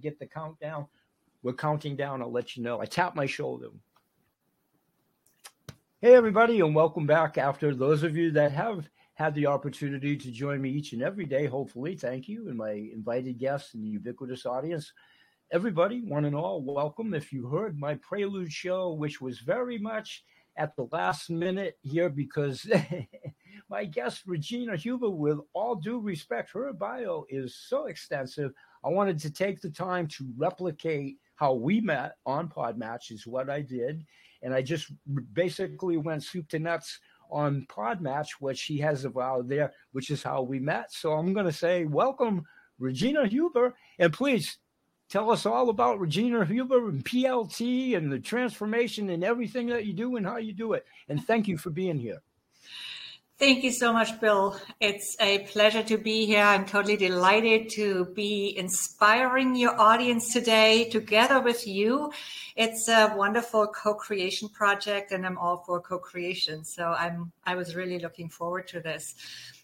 [0.00, 0.86] get the countdown.
[1.42, 2.22] We're counting down.
[2.22, 2.80] I'll let you know.
[2.80, 3.68] I tap my shoulder.
[6.00, 7.36] Hey, everybody, and welcome back.
[7.38, 11.26] After those of you that have had the opportunity to join me each and every
[11.26, 14.92] day, hopefully, thank you, and my invited guests and the ubiquitous audience.
[15.52, 17.12] Everybody, one and all, welcome.
[17.12, 20.24] If you heard my prelude show, which was very much
[20.56, 22.66] at the last minute here because
[23.68, 28.52] my guest, Regina Huber, with all due respect, her bio is so extensive.
[28.84, 33.50] I wanted to take the time to replicate how we met on Podmatch, is what
[33.50, 34.04] I did.
[34.42, 34.92] And I just
[35.32, 36.98] basically went soup to nuts
[37.30, 40.92] on Podmatch, which she has a bio there, which is how we met.
[40.92, 42.44] So I'm going to say, welcome,
[42.78, 43.74] Regina Huber.
[43.98, 44.58] And please
[45.08, 49.92] tell us all about Regina Huber and PLT and the transformation and everything that you
[49.92, 50.84] do and how you do it.
[51.08, 52.22] And thank you for being here.
[53.38, 54.56] Thank you so much, Bill.
[54.78, 56.44] It's a pleasure to be here.
[56.44, 62.12] I'm totally delighted to be inspiring your audience today together with you.
[62.54, 66.64] It's a wonderful co-creation project and I'm all for co-creation.
[66.64, 69.14] So I'm I was really looking forward to this.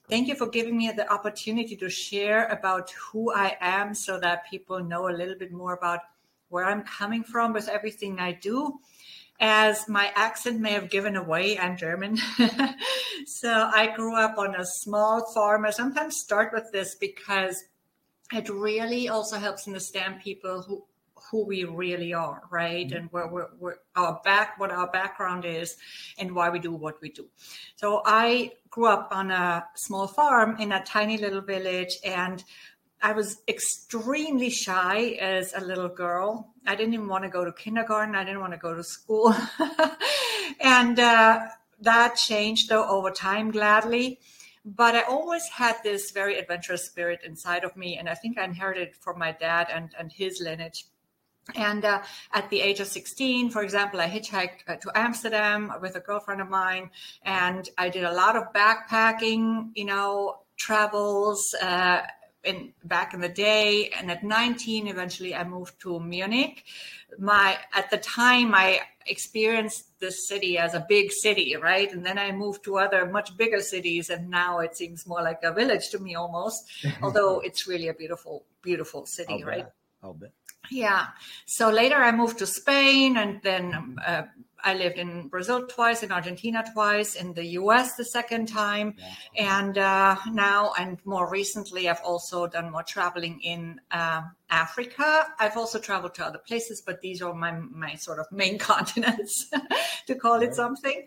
[0.08, 4.50] Thank you for giving me the opportunity to share about who I am so that
[4.50, 6.00] people know a little bit more about
[6.48, 8.80] where I'm coming from with everything I do
[9.40, 12.18] as my accent may have given away, I'm German.
[13.26, 15.64] so I grew up on a small farm.
[15.64, 17.62] I sometimes start with this because
[18.32, 20.84] it really also helps understand people who
[21.30, 22.86] who we really are, right?
[22.86, 22.96] Mm-hmm.
[22.96, 25.76] And where we're, we're, our back, what our background is,
[26.18, 27.26] and why we do what we do.
[27.76, 32.42] So I grew up on a small farm in a tiny little village, and
[33.00, 36.52] I was extremely shy as a little girl.
[36.66, 38.14] I didn't even want to go to kindergarten.
[38.14, 39.34] I didn't want to go to school.
[40.60, 41.46] and uh,
[41.80, 44.18] that changed though over time, gladly.
[44.64, 47.96] But I always had this very adventurous spirit inside of me.
[47.96, 50.84] And I think I inherited from my dad and, and his lineage.
[51.54, 52.02] And uh,
[52.32, 56.40] at the age of 16, for example, I hitchhiked uh, to Amsterdam with a girlfriend
[56.40, 56.90] of mine.
[57.22, 61.54] And I did a lot of backpacking, you know, travels.
[61.62, 62.02] Uh,
[62.44, 66.64] in back in the day and at 19 eventually i moved to munich
[67.18, 72.18] my at the time i experienced this city as a big city right and then
[72.18, 75.88] i moved to other much bigger cities and now it seems more like a village
[75.90, 76.70] to me almost
[77.02, 79.74] although it's really a beautiful beautiful city I'll right bet.
[80.02, 80.32] I'll bet.
[80.70, 81.06] yeah
[81.46, 84.22] so later i moved to spain and then uh,
[84.64, 88.94] I lived in Brazil twice, in Argentina twice, in the US the second time.
[88.98, 89.60] Yeah.
[89.60, 95.26] And uh, now, and more recently, I've also done more traveling in uh, Africa.
[95.38, 99.50] I've also traveled to other places, but these are my, my sort of main continents,
[100.06, 101.06] to call it something.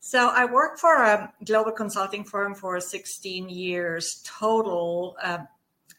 [0.00, 5.38] So I worked for a global consulting firm for 16 years total, uh,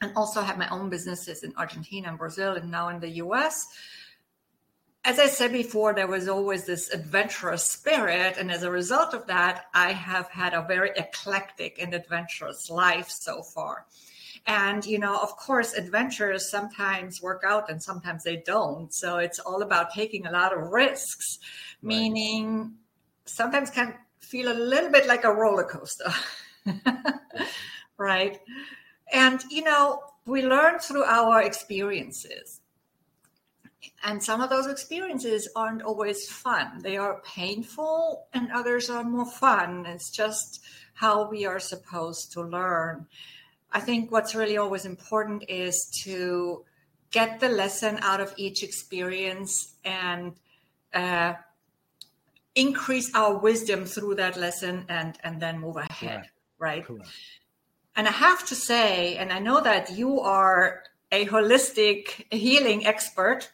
[0.01, 3.67] and also had my own businesses in Argentina and Brazil, and now in the US
[5.05, 8.37] as I said before, there was always this adventurous spirit.
[8.37, 13.09] And as a result of that, I have had a very eclectic and adventurous life
[13.09, 13.85] so far.
[14.47, 18.91] And, you know, of course, adventures sometimes work out and sometimes they don't.
[18.93, 21.37] So it's all about taking a lot of risks,
[21.81, 21.87] right.
[21.87, 22.73] meaning
[23.25, 26.11] sometimes can feel a little bit like a roller coaster.
[27.97, 28.39] right.
[29.13, 32.61] And, you know, we learn through our experiences
[34.05, 36.79] and some of those experiences aren't always fun.
[36.81, 39.85] They are painful, and others are more fun.
[39.87, 43.07] It's just how we are supposed to learn.
[43.71, 46.63] I think what's really always important is to
[47.09, 50.33] get the lesson out of each experience and
[50.93, 51.33] uh,
[52.53, 56.85] increase our wisdom through that lesson and and then move ahead right
[57.97, 63.51] and i have to say and i know that you are a holistic healing expert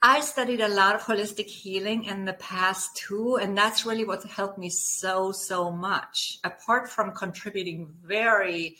[0.00, 4.22] I studied a lot of holistic healing in the past too, and that's really what
[4.24, 6.38] helped me so, so much.
[6.44, 8.76] Apart from contributing very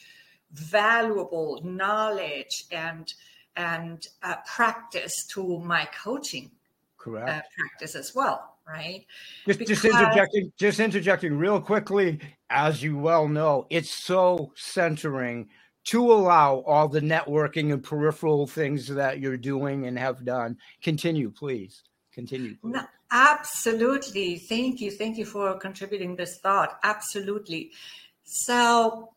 [0.53, 3.12] valuable knowledge and
[3.57, 6.51] and uh, practice to my coaching
[6.97, 9.04] correct uh, practice as well right
[9.47, 9.83] just, because...
[9.83, 12.19] just interjecting just interjecting real quickly
[12.51, 15.48] as you well know it's so centering
[15.89, 20.59] to allow all the networking and peripheral things that you're doing and have done.
[20.83, 21.83] Continue, please.
[22.13, 22.57] Continue.
[22.57, 22.75] Please.
[22.75, 24.37] No, absolutely.
[24.37, 24.91] Thank you.
[24.91, 26.79] Thank you for contributing this thought.
[26.83, 27.73] Absolutely.
[28.25, 29.15] So,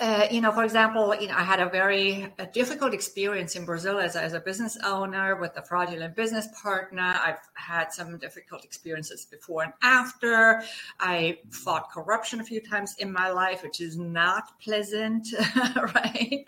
[0.00, 3.66] uh, you know, for example, you know, I had a very a difficult experience in
[3.66, 7.02] Brazil as, as a business owner with a fraudulent business partner.
[7.22, 10.62] I've had some difficult experiences before and after.
[10.98, 15.28] I fought corruption a few times in my life, which is not pleasant,
[15.94, 16.46] right?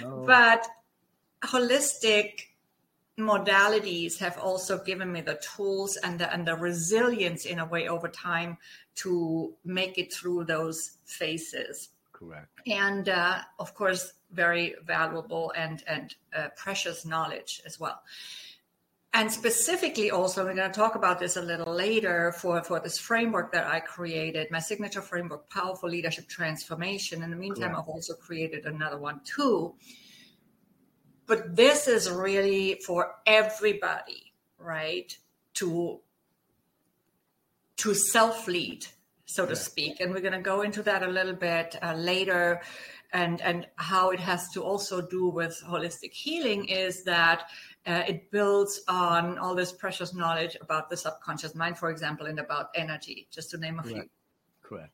[0.00, 0.24] No.
[0.26, 0.66] But
[1.42, 2.40] holistic
[3.18, 7.86] modalities have also given me the tools and the, and the resilience in a way
[7.86, 8.56] over time
[8.94, 11.90] to make it through those phases.
[12.28, 12.60] Correct.
[12.66, 18.02] And uh, of course, very valuable and and uh, precious knowledge as well.
[19.14, 22.98] And specifically, also, we're going to talk about this a little later for, for this
[22.98, 27.22] framework that I created, my signature framework, Powerful Leadership Transformation.
[27.22, 27.78] In the meantime, Correct.
[27.78, 29.76] I've also created another one too.
[31.26, 35.16] But this is really for everybody, right?
[35.54, 36.00] To
[37.76, 38.86] to self lead,
[39.26, 40.00] so to speak.
[40.00, 42.62] And we're going to go into that a little bit uh, later.
[43.12, 47.48] And, and how it has to also do with holistic healing is that
[47.86, 52.40] uh, it builds on all this precious knowledge about the subconscious mind, for example, and
[52.40, 54.08] about energy, just to name a few.
[54.62, 54.90] Correct.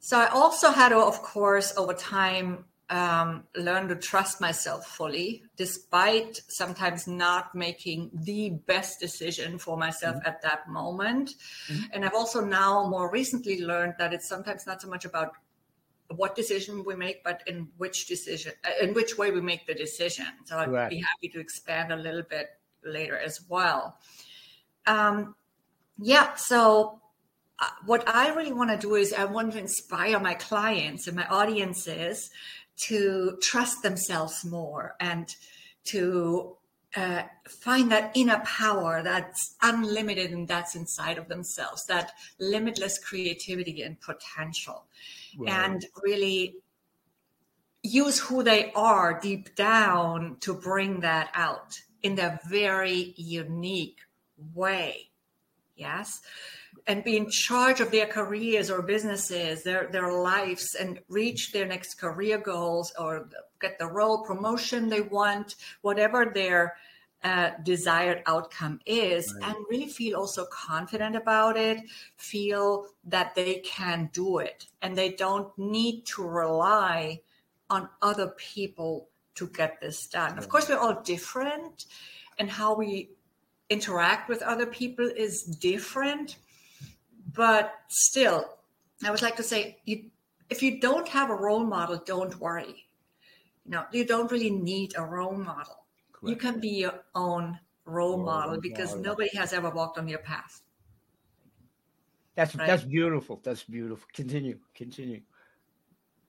[0.00, 5.42] So I also had to, of course, over time, um, learn to trust myself fully,
[5.56, 10.28] despite sometimes not making the best decision for myself mm-hmm.
[10.28, 11.34] at that moment.
[11.68, 11.84] Mm-hmm.
[11.92, 15.32] And I've also now more recently learned that it's sometimes not so much about
[16.14, 19.74] what decision we make, but in which decision, uh, in which way we make the
[19.74, 20.26] decision.
[20.44, 22.48] So I'd be happy to expand a little bit
[22.82, 23.98] later as well.
[24.86, 25.34] Um,
[25.98, 27.00] yeah, so
[27.58, 31.16] uh, what I really want to do is I want to inspire my clients and
[31.16, 32.30] my audiences
[32.78, 35.34] to trust themselves more and
[35.84, 36.56] to
[36.96, 43.82] uh, find that inner power that's unlimited and that's inside of themselves, that limitless creativity
[43.82, 44.86] and potential,
[45.38, 45.52] right.
[45.52, 46.56] and really
[47.82, 53.98] use who they are deep down to bring that out in their very unique
[54.54, 55.10] way.
[55.76, 56.20] Yes
[56.88, 61.66] and be in charge of their careers or businesses, their their lives, and reach their
[61.66, 63.28] next career goals or
[63.60, 66.76] get the role promotion they want, whatever their
[67.22, 69.48] uh, desired outcome is, right.
[69.48, 71.78] and really feel also confident about it.
[72.16, 77.20] Feel that they can do it, and they don't need to rely
[77.68, 80.30] on other people to get this done.
[80.30, 80.38] Right.
[80.38, 81.84] Of course, we're all different,
[82.38, 83.10] and how we
[83.68, 86.36] interact with other people is different
[87.34, 88.44] but still,
[89.04, 90.10] I would like to say, you,
[90.50, 92.86] if you don't have a role model, don't worry.
[93.64, 95.84] You know, you don't really need a role model.
[96.12, 96.30] Correct.
[96.30, 99.04] You can be your own role, role model because model.
[99.04, 100.62] nobody has ever walked on your path.
[102.34, 102.66] That's right?
[102.66, 103.40] that's beautiful.
[103.42, 104.06] That's beautiful.
[104.12, 104.58] Continue.
[104.74, 105.20] Continue.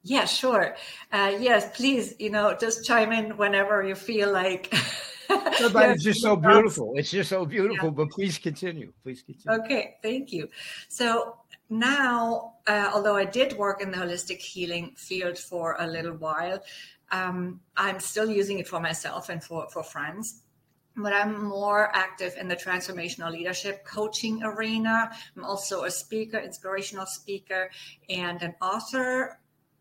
[0.01, 0.75] Yeah, sure.
[1.11, 2.15] Uh, yes, please.
[2.19, 4.73] You know, just chime in whenever you feel like.
[5.73, 6.93] but it's just so beautiful.
[6.95, 7.89] It's just so beautiful.
[7.89, 7.93] Yeah.
[7.93, 8.91] But please continue.
[9.03, 9.61] Please continue.
[9.63, 10.49] Okay, thank you.
[10.87, 11.37] So
[11.69, 16.63] now, uh, although I did work in the holistic healing field for a little while,
[17.11, 20.41] um, I'm still using it for myself and for, for friends.
[20.95, 25.11] But I'm more active in the transformational leadership coaching arena.
[25.37, 27.69] I'm also a speaker, inspirational speaker,
[28.09, 29.38] and an author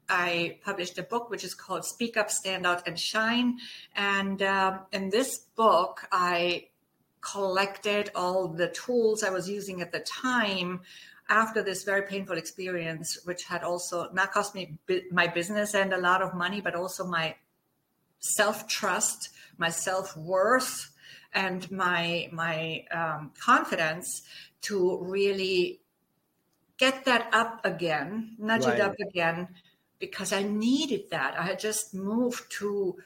[0.09, 3.59] I published a book which is called Speak Up, Stand Out, and Shine.
[3.95, 6.69] And um, in this book, I
[7.21, 10.81] collected all the tools I was using at the time
[11.29, 14.79] after this very painful experience, which had also not cost me
[15.11, 17.35] my business and a lot of money, but also my
[18.19, 20.91] self trust, my self worth,
[21.35, 24.23] and my my um, confidence
[24.63, 25.81] to really
[26.79, 28.77] get that up again, nudge right.
[28.77, 29.49] it up again,
[29.99, 31.39] because I needed that.
[31.39, 32.97] I had just moved to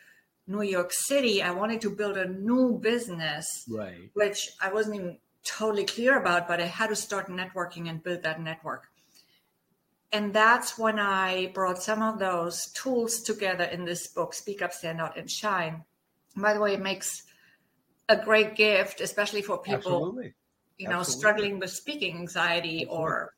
[0.47, 1.43] New York City.
[1.43, 4.11] I wanted to build a new business, right.
[4.15, 8.23] which I wasn't even totally clear about, but I had to start networking and build
[8.23, 8.89] that network.
[10.13, 14.73] And that's when I brought some of those tools together in this book, Speak Up,
[14.73, 15.85] Stand Out, and Shine.
[16.35, 17.23] And by the way, it makes
[18.09, 20.35] a great gift, especially for people, Absolutely.
[20.77, 21.19] you know, Absolutely.
[21.19, 22.97] struggling with speaking anxiety Absolutely.
[22.97, 23.35] or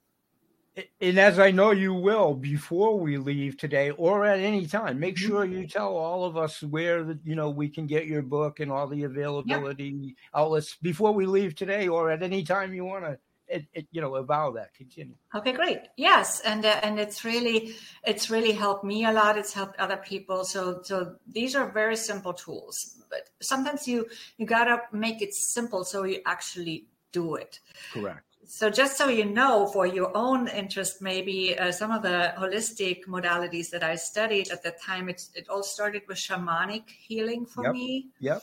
[1.01, 5.17] and as I know you will before we leave today or at any time, make
[5.17, 5.29] mm-hmm.
[5.29, 8.73] sure you tell all of us where you know we can get your book and
[8.73, 10.15] all the availability yep.
[10.35, 14.01] outlets before we leave today or at any time you want to it, it, you
[14.01, 14.75] know avow that.
[14.75, 15.15] Continue.
[15.35, 15.81] Okay great.
[15.97, 19.39] Yes and uh, and it's really it's really helped me a lot.
[19.39, 20.45] It's helped other people.
[20.45, 24.07] So so these are very simple tools but sometimes you
[24.39, 27.61] you gotta make it simple so you actually do it.
[27.93, 32.33] Correct so just so you know for your own interest maybe uh, some of the
[32.39, 37.47] holistic modalities that i studied at the time it, it all started with shamanic healing
[37.47, 37.73] for yep.
[37.73, 38.09] me.
[38.21, 38.43] Yep.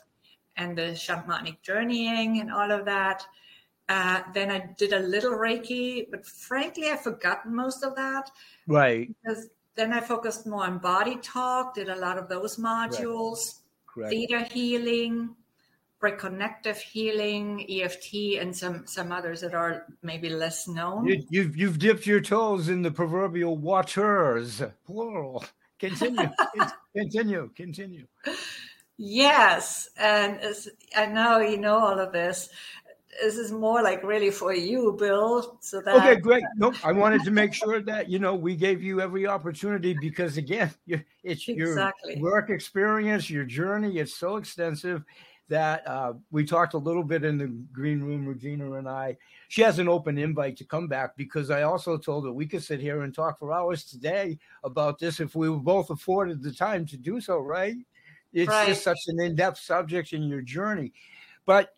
[0.57, 3.25] And the shamanic journeying and all of that.
[3.89, 8.29] Uh, then i did a little reiki but frankly i've forgotten most of that.
[8.67, 9.09] Right.
[9.23, 13.59] Because then i focused more on body talk did a lot of those modules.
[13.87, 14.11] Correct.
[14.11, 15.35] Theta healing,
[16.01, 21.07] reconnective healing, EFT, and some some others that are maybe less known.
[21.07, 25.45] You, you've you've dipped your toes in the proverbial waters, plural.
[25.79, 26.29] Continue,
[26.95, 28.05] continue, continue.
[28.97, 30.39] Yes, and
[30.95, 32.49] I know you know all of this.
[33.21, 35.57] This is more like really for you, Bill.
[35.59, 36.43] So that okay, great.
[36.55, 40.37] Nope, I wanted to make sure that you know we gave you every opportunity because
[40.37, 40.71] again,
[41.23, 42.15] it's exactly.
[42.15, 43.97] your work experience, your journey.
[43.97, 45.03] It's so extensive
[45.51, 49.17] that uh, we talked a little bit in the green room, Regina and I.
[49.49, 52.63] She has an open invite to come back because I also told her we could
[52.63, 56.53] sit here and talk for hours today about this if we were both afforded the
[56.53, 57.75] time to do so, right?
[58.31, 58.69] It's right.
[58.69, 60.93] just such an in depth subject in your journey.
[61.45, 61.75] But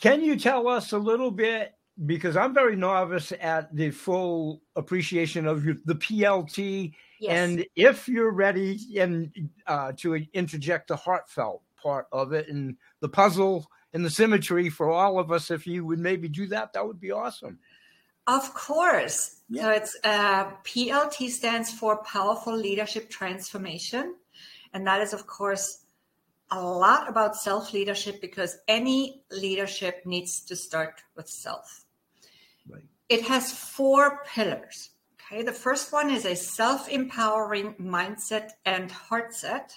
[0.00, 1.74] can you tell us a little bit?
[2.06, 6.94] Because I'm very novice at the full appreciation of your, the PLT.
[7.20, 7.30] Yes.
[7.30, 9.30] And if you're ready and
[9.66, 14.90] uh, to interject the heartfelt part of it and the puzzle and the symmetry for
[14.90, 17.58] all of us, if you would maybe do that, that would be awesome.
[18.26, 19.42] Of course.
[19.50, 19.62] Yeah.
[19.62, 24.14] So it's uh, PLT stands for Powerful Leadership Transformation.
[24.72, 25.84] And that is, of course,
[26.50, 31.84] a lot about self leadership because any leadership needs to start with self.
[32.68, 32.82] Right.
[33.08, 34.90] It has four pillars.
[35.14, 35.42] Okay.
[35.42, 39.74] The first one is a self empowering mindset and heart set.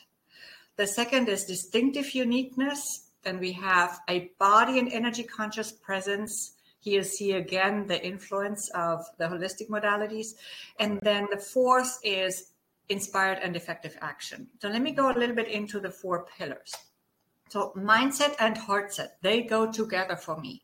[0.78, 3.10] The second is distinctive uniqueness.
[3.24, 6.54] Then we have a body and energy conscious presence.
[6.80, 10.36] Here, see again the influence of the holistic modalities.
[10.80, 12.52] And then the fourth is
[12.90, 14.48] inspired and effective action.
[14.62, 16.74] So let me go a little bit into the four pillars.
[17.50, 20.62] So mindset and heart set, they go together for me.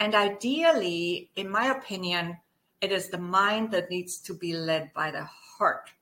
[0.00, 2.38] And ideally, in my opinion,
[2.80, 5.92] it is the mind that needs to be led by the heart.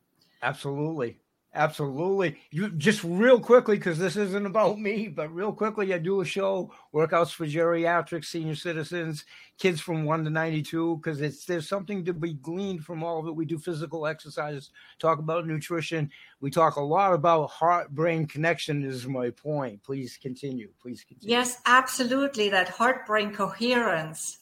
[0.42, 1.18] Absolutely.
[1.52, 2.36] Absolutely.
[2.52, 6.24] You just real quickly, because this isn't about me, but real quickly, I do a
[6.24, 9.24] show, workouts for geriatrics, senior citizens,
[9.58, 13.26] kids from one to ninety-two, because it's there's something to be gleaned from all of
[13.26, 13.34] it.
[13.34, 16.12] We do physical exercises, talk about nutrition.
[16.40, 18.84] We talk a lot about heart-brain connection.
[18.84, 19.82] Is my point.
[19.82, 20.68] Please continue.
[20.80, 21.34] Please continue.
[21.34, 22.48] Yes, absolutely.
[22.50, 24.38] That heart-brain coherence.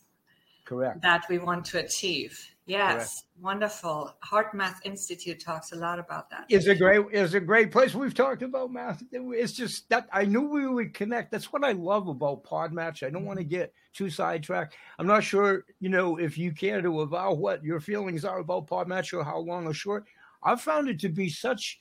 [0.67, 1.00] Correct.
[1.00, 2.38] That we want to achieve.
[2.69, 3.23] Yes, Correct.
[3.41, 4.15] wonderful.
[4.23, 6.45] HeartMath Institute talks a lot about that.
[6.51, 7.95] It's a great, it's a great place.
[7.95, 9.03] We've talked about math.
[9.11, 11.31] It's just that I knew we would connect.
[11.31, 13.07] That's what I love about Podmatch.
[13.07, 13.55] I don't want to mm-hmm.
[13.55, 14.77] get too sidetracked.
[14.99, 18.67] I'm not sure, you know, if you care to avow what your feelings are about
[18.67, 20.05] Podmatch or how long or short.
[20.43, 21.81] I've found it to be such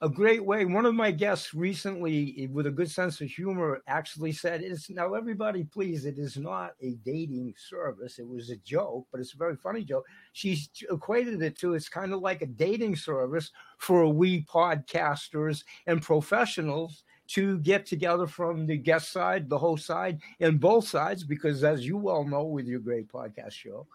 [0.00, 0.64] a great way.
[0.64, 5.14] One of my guests recently, with a good sense of humor, actually said, "It's now
[5.14, 6.04] everybody, please.
[6.04, 8.20] It is not a dating service.
[8.20, 11.88] It was a joke, but it's a very funny joke." She equated it to it's
[11.88, 18.66] kind of like a dating service for we podcasters and professionals to get together from
[18.66, 22.66] the guest side, the host side, and both sides, because as you well know, with
[22.66, 23.86] your great podcast show,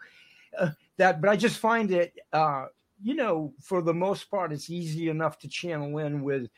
[0.60, 1.22] uh, that.
[1.22, 2.13] But I just find it.
[2.33, 2.65] Uh,
[3.01, 6.50] you know, for the most part, it's easy enough to channel in with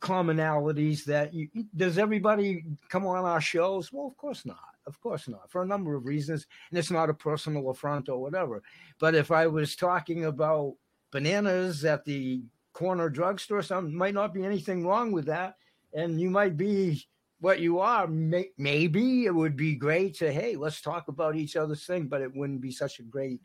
[0.00, 3.92] commonalities that you, does everybody come on our shows?
[3.92, 4.58] Well, of course not.
[4.86, 6.46] Of course not, for a number of reasons.
[6.70, 8.62] And it's not a personal affront or whatever.
[8.98, 10.74] But if I was talking about
[11.12, 15.56] bananas at the corner drugstore, some might not be anything wrong with that.
[15.92, 17.06] And you might be
[17.40, 18.06] what you are.
[18.06, 22.22] May, maybe it would be great to, hey, let's talk about each other's thing, but
[22.22, 23.40] it wouldn't be such a great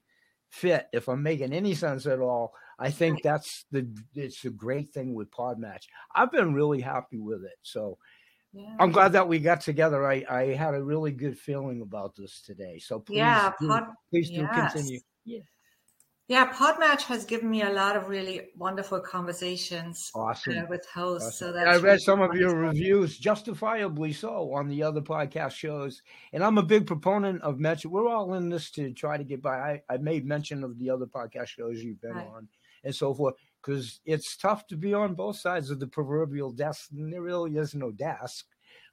[0.55, 4.89] fit, if I'm making any sense at all, I think that's the it's a great
[4.89, 5.83] thing with Podmatch.
[6.15, 7.57] I've been really happy with it.
[7.61, 7.97] So
[8.53, 8.75] yeah.
[8.79, 10.05] I'm glad that we got together.
[10.05, 12.79] I, I had a really good feeling about this today.
[12.79, 14.73] So please, yeah, do, pod, please do yes.
[14.73, 14.99] continue.
[15.25, 15.39] Yeah.
[16.27, 20.57] Yeah, Podmatch has given me a lot of really wonderful conversations awesome.
[20.57, 21.27] Uh, with hosts.
[21.27, 21.47] Awesome.
[21.47, 25.51] So that's I read really some of your reviews, justifiably so, on the other podcast
[25.51, 26.01] shows.
[26.33, 27.91] And I'm a big proponent of mention.
[27.91, 29.57] We're all in this to try to get by.
[29.57, 32.27] I, I made mention of the other podcast shows you've been right.
[32.27, 32.47] on
[32.83, 36.89] and so forth because it's tough to be on both sides of the proverbial desk.
[36.91, 38.45] And there really is no desk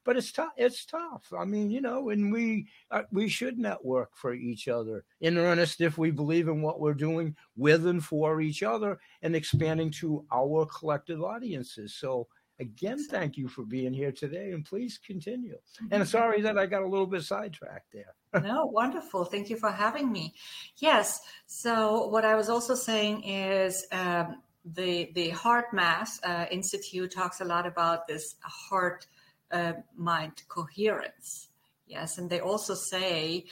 [0.04, 0.52] but it's tough.
[0.56, 1.32] It's tough.
[1.37, 5.80] I mean, you know, and we uh, we should network for each other in earnest
[5.80, 10.25] if we believe in what we're doing with and for each other and expanding to
[10.32, 11.94] our collective audiences.
[11.94, 12.28] So
[12.61, 15.59] again, thank you for being here today, and please continue.
[15.90, 18.14] And sorry that I got a little bit sidetracked there.
[18.42, 19.25] no, wonderful.
[19.25, 20.35] Thank you for having me.
[20.78, 21.21] Yes.
[21.47, 23.87] So what I was also saying is.
[23.92, 29.06] Um, the the HeartMath uh, Institute talks a lot about this heart
[29.52, 31.49] uh, mind coherence.
[31.87, 33.44] Yes, and they also say,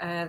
[0.00, 0.28] uh,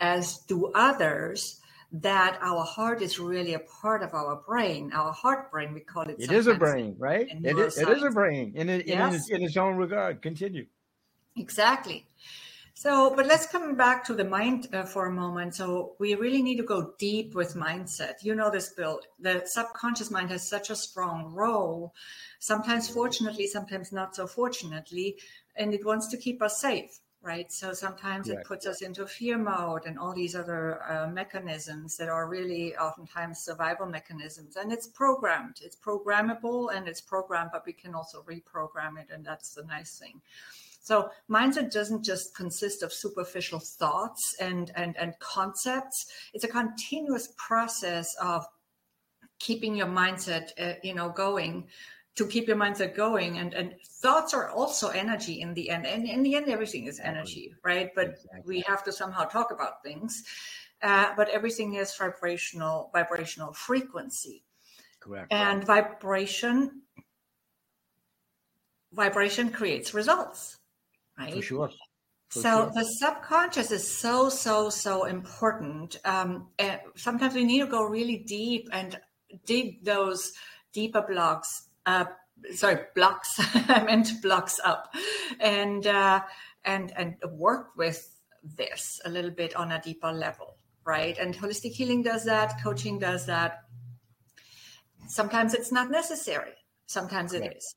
[0.00, 1.60] as do others,
[1.92, 6.02] that our heart is really a part of our brain, our heart brain, we call
[6.02, 6.16] it.
[6.18, 7.28] It is a brain, right?
[7.30, 9.08] It is, it is a brain in, it, yes.
[9.08, 10.22] in, its, in its own regard.
[10.22, 10.66] Continue.
[11.36, 12.06] Exactly.
[12.78, 15.54] So, but let's come back to the mind uh, for a moment.
[15.54, 18.22] So, we really need to go deep with mindset.
[18.22, 19.00] You know this, Bill.
[19.18, 21.94] The subconscious mind has such a strong role,
[22.38, 25.16] sometimes fortunately, sometimes not so fortunately,
[25.56, 27.50] and it wants to keep us safe right?
[27.50, 28.42] So sometimes Correct.
[28.42, 32.76] it puts us into fear mode and all these other uh, mechanisms that are really
[32.76, 34.54] oftentimes survival mechanisms.
[34.54, 39.08] And it's programmed, it's programmable and it's programmed, but we can also reprogram it.
[39.10, 40.20] And that's the nice thing.
[40.86, 46.06] So mindset doesn't just consist of superficial thoughts and, and, and concepts.
[46.32, 48.46] It's a continuous process of
[49.40, 51.66] keeping your mindset, uh, you know, going
[52.14, 53.38] to keep your mindset going.
[53.38, 55.86] And and thoughts are also energy in the end.
[55.86, 57.90] And in the end everything is energy right?
[57.92, 58.42] But exactly.
[58.46, 60.22] we have to somehow talk about things.
[60.82, 64.44] Uh, but everything is vibrational vibrational frequency.
[65.00, 65.32] Correct.
[65.32, 66.82] And vibration
[68.92, 70.58] vibration creates results
[71.18, 71.34] right?
[71.34, 71.70] for sure.
[72.28, 72.70] For so sure.
[72.74, 78.18] the subconscious is so so so important um, and sometimes we need to go really
[78.18, 78.98] deep and
[79.44, 80.32] dig those
[80.72, 82.06] deeper blocks uh,
[82.54, 83.36] sorry blocks
[83.68, 84.92] i meant blocks up
[85.40, 86.20] and uh,
[86.64, 88.18] and and work with
[88.56, 90.56] this a little bit on a deeper level
[90.86, 91.18] right?
[91.18, 93.64] And holistic healing does that coaching does that.
[95.08, 96.54] Sometimes it's not necessary.
[96.86, 97.46] Sometimes correct.
[97.46, 97.74] it is.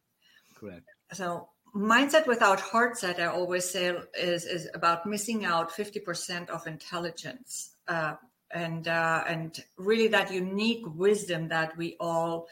[0.56, 0.86] Correct.
[1.12, 6.66] So mindset without heart set i always say is is about missing out 50% of
[6.68, 8.16] intelligence uh,
[8.52, 12.48] and uh, and really that unique wisdom that we all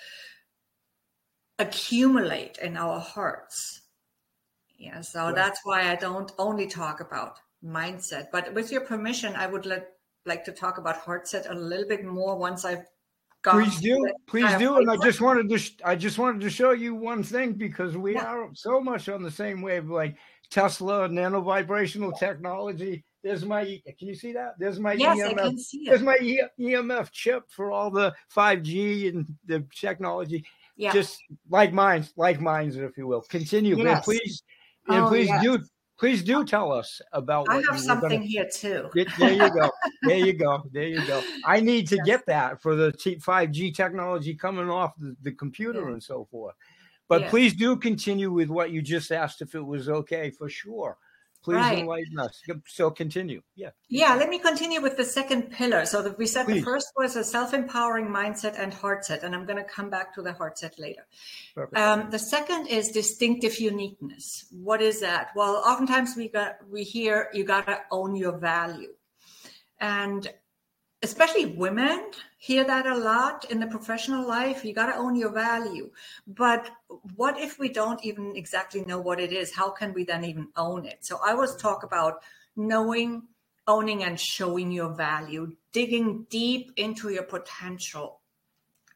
[1.59, 3.81] accumulate in our hearts.
[4.77, 5.35] Yeah, so right.
[5.35, 8.27] that's why I don't only talk about mindset.
[8.31, 9.93] But with your permission, I would let,
[10.25, 12.85] like to talk about heart set a little bit more once I've
[13.51, 13.63] gone.
[13.63, 14.77] Please do, please do.
[14.77, 17.97] And I just wanted to, sh- I just wanted to show you one thing because
[17.97, 18.25] we yeah.
[18.25, 20.17] are so much on the same wave, like
[20.49, 23.03] Tesla, nano vibrational technology.
[23.23, 23.63] There's my,
[23.99, 24.53] can you see that?
[24.59, 25.31] There's my yes, EMF.
[25.31, 25.89] I can see it.
[25.89, 26.17] There's my
[26.59, 30.45] EMF chip for all the 5G and the technology
[30.77, 30.93] yeah.
[30.93, 33.21] just like minds, like minds, if you will.
[33.21, 34.05] Continue, yes.
[34.05, 34.43] please,
[34.87, 35.43] and oh, please yes.
[35.43, 35.59] do,
[35.97, 37.49] please do tell us about.
[37.49, 38.89] I have something gonna, here too.
[38.93, 39.71] There you go.
[40.03, 40.63] there you go.
[40.71, 41.21] There you go.
[41.45, 42.05] I need to yes.
[42.05, 45.93] get that for the five G technology coming off the, the computer yeah.
[45.93, 46.55] and so forth.
[47.09, 50.97] But please do continue with what you just asked if it was okay for sure.
[51.43, 51.79] Please right.
[51.79, 52.41] enlighten us.
[52.65, 53.41] So continue.
[53.55, 53.69] Yeah.
[53.89, 54.15] Yeah.
[54.15, 55.85] Let me continue with the second pillar.
[55.85, 56.59] So that we said Please.
[56.59, 60.13] the first was a self-empowering mindset and heart set, and I'm going to come back
[60.15, 61.07] to the heart set later.
[61.75, 64.47] Um, the second is distinctive uniqueness.
[64.51, 65.29] What is that?
[65.35, 68.93] Well, oftentimes we got we hear you got to own your value,
[69.79, 70.27] and
[71.03, 74.65] especially women hear that a lot in the professional life.
[74.65, 75.91] You got to own your value.
[76.25, 76.69] But
[77.15, 79.53] what if we don't even exactly know what it is?
[79.53, 81.05] How can we then even own it?
[81.05, 82.21] So i always talk about
[82.55, 83.23] knowing
[83.67, 88.21] owning and showing your value digging deep into your potential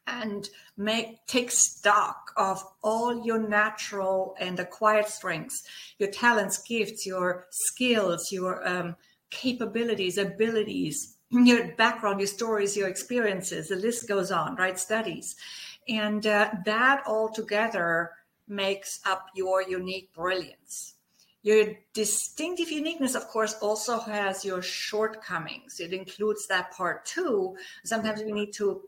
[0.06, 5.62] and make take stock of all your natural and acquired strengths
[5.98, 8.96] your talents gifts your skills your um,
[9.30, 14.78] capabilities abilities your background, your stories, your experiences, the list goes on, right?
[14.78, 15.36] Studies.
[15.88, 18.10] And uh, that all together
[18.46, 20.94] makes up your unique brilliance.
[21.42, 25.80] Your distinctive uniqueness, of course, also has your shortcomings.
[25.80, 27.56] It includes that part too.
[27.84, 28.82] Sometimes we need to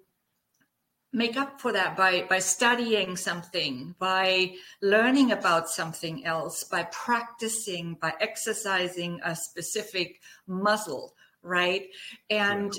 [1.12, 4.52] make up for that by by studying something by
[4.82, 11.86] learning about something else by practicing by exercising a specific muscle right?
[12.30, 12.72] And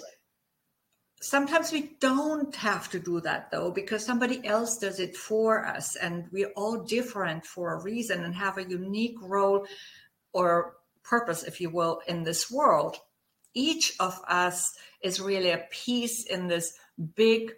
[1.22, 5.96] sometimes we don't have to do that though, because somebody else does it for us.
[5.96, 9.66] And we're all different for a reason and have a unique role
[10.34, 12.98] or purpose, if you will, in this world.
[13.54, 16.74] Each of us is really a piece in this
[17.16, 17.54] big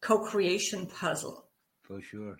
[0.00, 1.44] co creation puzzle.
[1.82, 2.38] For sure.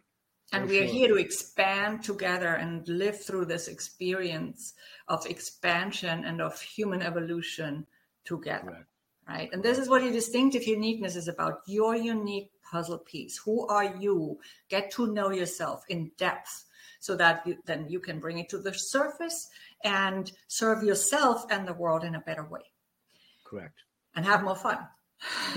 [0.53, 0.95] And we are sure.
[0.95, 4.75] here to expand together and live through this experience
[5.09, 7.87] of expansion and of human evolution
[8.25, 8.87] together.
[9.27, 9.37] Right.
[9.37, 9.51] right.
[9.53, 13.39] And this is what your distinctive uniqueness is about your unique puzzle piece.
[13.39, 14.39] Who are you?
[14.69, 16.65] Get to know yourself in depth
[17.01, 19.49] so that you, then you can bring it to the surface
[19.85, 22.63] and serve yourself and the world in a better way.
[23.45, 23.83] Correct.
[24.15, 24.79] And have more fun.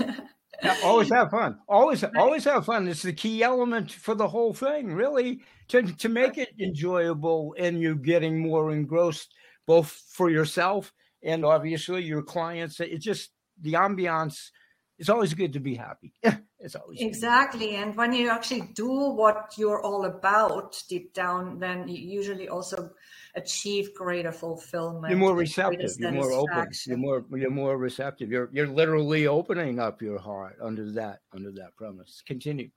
[0.84, 1.58] always have fun.
[1.68, 2.88] Always, always have fun.
[2.88, 7.80] It's the key element for the whole thing, really, to to make it enjoyable and
[7.80, 9.34] you getting more engrossed,
[9.66, 12.80] both for yourself and obviously your clients.
[12.80, 13.30] It's just
[13.60, 14.50] the ambiance.
[14.98, 16.14] It's always good to be happy.
[16.58, 17.76] it's always exactly.
[17.76, 22.90] And when you actually do what you're all about deep down, then you usually also
[23.36, 25.10] achieve greater fulfillment.
[25.10, 25.92] You're more receptive.
[25.98, 26.68] You're more open.
[26.86, 28.30] You're more you're more receptive.
[28.30, 32.22] You're you're literally opening up your heart under that under that premise.
[32.26, 32.70] Continue.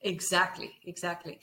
[0.00, 0.72] Exactly.
[0.84, 1.40] Exactly.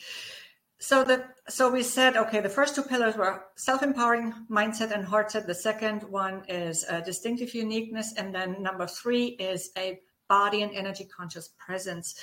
[0.79, 2.39] So the so we said okay.
[2.39, 5.45] The first two pillars were self-empowering mindset and heart set.
[5.45, 11.05] The second one is distinctive uniqueness, and then number three is a body and energy
[11.05, 12.15] conscious presence.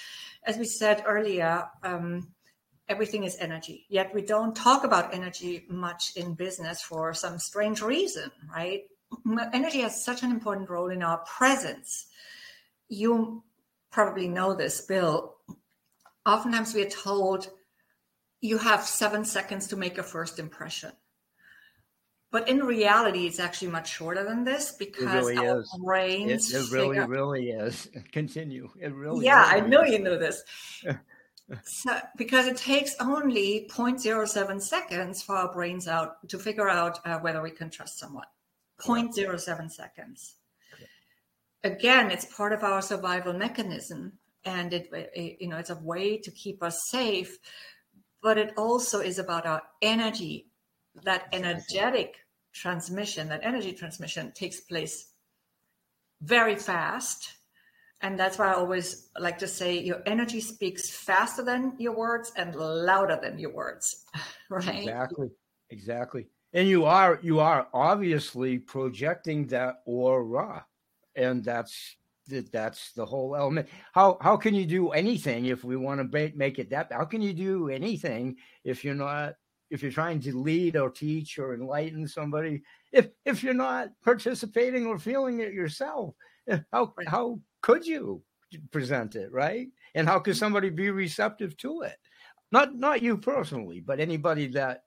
[0.45, 2.33] As we said earlier, um,
[2.89, 3.87] everything is energy.
[3.89, 8.85] Yet we don't talk about energy much in business for some strange reason, right?
[9.53, 12.07] Energy has such an important role in our presence.
[12.89, 13.43] You
[13.91, 15.37] probably know this, Bill.
[16.27, 17.49] Oftentimes we are told
[18.41, 20.93] you have seven seconds to make a first impression.
[22.31, 25.79] But in reality, it's actually much shorter than this because really our is.
[25.83, 26.53] brains.
[26.53, 27.07] It, it really, figure...
[27.07, 27.89] really is.
[28.13, 28.69] Continue.
[28.79, 29.25] It really.
[29.25, 30.43] Yeah, I know you know this.
[31.65, 37.19] so, because it takes only 0.07 seconds for our brains out to figure out uh,
[37.19, 38.27] whether we can trust someone.
[38.81, 40.35] 0.07 seconds.
[41.65, 44.13] Again, it's part of our survival mechanism,
[44.45, 47.39] and it, it, you know it's a way to keep us safe.
[48.23, 50.49] But it also is about our energy
[51.05, 52.17] that energetic
[52.53, 55.13] transmission, that energy transmission takes place
[56.21, 57.35] very fast.
[58.01, 62.33] And that's why I always like to say your energy speaks faster than your words
[62.37, 64.05] and louder than your words.
[64.51, 64.79] Right.
[64.79, 65.29] Exactly.
[65.69, 66.27] Exactly.
[66.55, 70.65] And you are you are obviously projecting that aura.
[71.15, 71.97] And that's
[72.29, 73.69] that that's the whole element.
[73.93, 76.91] How how can you do anything if we want to make it that?
[76.91, 79.35] How can you do anything if you're not
[79.71, 84.87] if you're trying to lead or teach or enlighten somebody, if if you're not participating
[84.87, 86.15] or feeling it yourself,
[86.49, 88.23] eh, how how could you
[88.71, 89.69] present it, right?
[89.95, 91.97] And how could somebody be receptive to it?
[92.51, 94.83] Not not you personally, but anybody that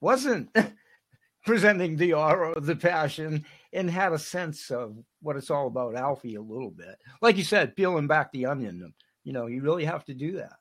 [0.00, 0.54] wasn't
[1.44, 6.36] presenting the aura, the passion, and had a sense of what it's all about, Alfie,
[6.36, 6.96] a little bit.
[7.20, 8.94] Like you said, peeling back the onion.
[9.24, 10.56] You know, you really have to do that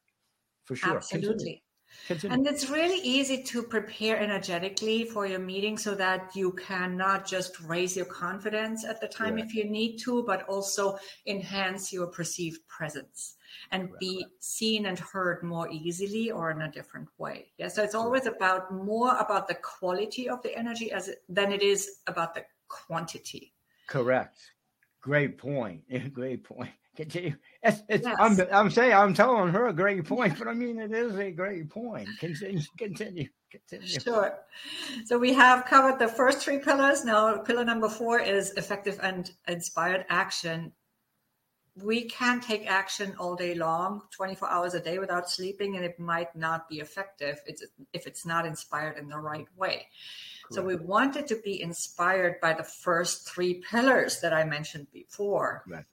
[0.65, 0.97] for sure.
[0.97, 1.29] Absolutely.
[1.29, 1.57] Continue.
[2.09, 7.25] And it's really easy to prepare energetically for your meeting so that you can not
[7.25, 9.45] just raise your confidence at the time right.
[9.45, 13.35] if you need to, but also enhance your perceived presence
[13.71, 13.99] and right.
[13.99, 17.51] be seen and heard more easily or in a different way.
[17.57, 17.69] Yeah.
[17.69, 18.35] So it's always right.
[18.35, 22.43] about more about the quality of the energy as it, than it is about the
[22.67, 23.53] quantity.
[23.87, 24.37] Correct.
[25.01, 25.83] Great point.
[26.13, 26.71] Great point.
[26.95, 27.35] Continue.
[27.63, 28.15] It's, it's, yes.
[28.19, 31.31] I'm, I'm saying I'm telling her a great point, but I mean it is a
[31.31, 32.07] great point.
[32.19, 33.87] Continue, continue, continue.
[33.87, 34.37] Sure.
[35.05, 37.03] So we have covered the first three pillars.
[37.03, 40.71] Now, pillar number four is effective and inspired action.
[41.81, 45.99] We can take action all day long, 24 hours a day without sleeping, and it
[45.99, 49.87] might not be effective if it's not inspired in the right way.
[50.43, 50.53] Correct.
[50.53, 55.63] So we wanted to be inspired by the first three pillars that I mentioned before.
[55.67, 55.85] Right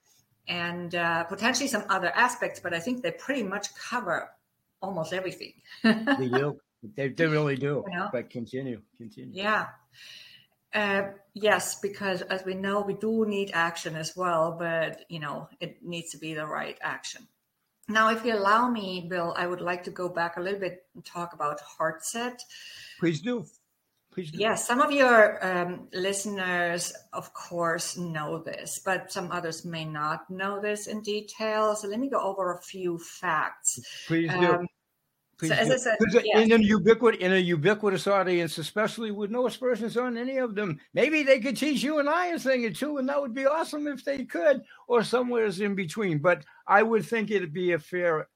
[0.51, 4.29] and uh, potentially some other aspects, but I think they pretty much cover
[4.83, 5.55] almost everything.
[5.83, 6.61] they do.
[6.97, 7.85] They, they really do.
[7.87, 8.09] You know?
[8.11, 9.33] But continue, continue.
[9.35, 9.67] Yeah.
[10.73, 15.47] Uh, yes, because as we know, we do need action as well, but you know,
[15.61, 17.29] it needs to be the right action.
[17.87, 20.87] Now, if you allow me, Bill, I would like to go back a little bit
[20.95, 22.43] and talk about heart set.
[22.99, 23.45] Please do.
[24.13, 24.39] Please do.
[24.39, 30.29] Yes, some of your um, listeners, of course, know this, but some others may not
[30.29, 31.77] know this in detail.
[31.77, 33.81] So let me go over a few facts.
[34.07, 34.55] Please do.
[34.55, 34.67] Um,
[35.39, 35.97] Please so as I said,
[36.35, 40.79] in a ubiquitous in a ubiquitous audience, especially with no aspersions on any of them,
[40.93, 43.47] maybe they could teach you and I a thing or two, and that would be
[43.47, 46.19] awesome if they could, or somewhere's in between.
[46.19, 48.29] But I would think it'd be a fair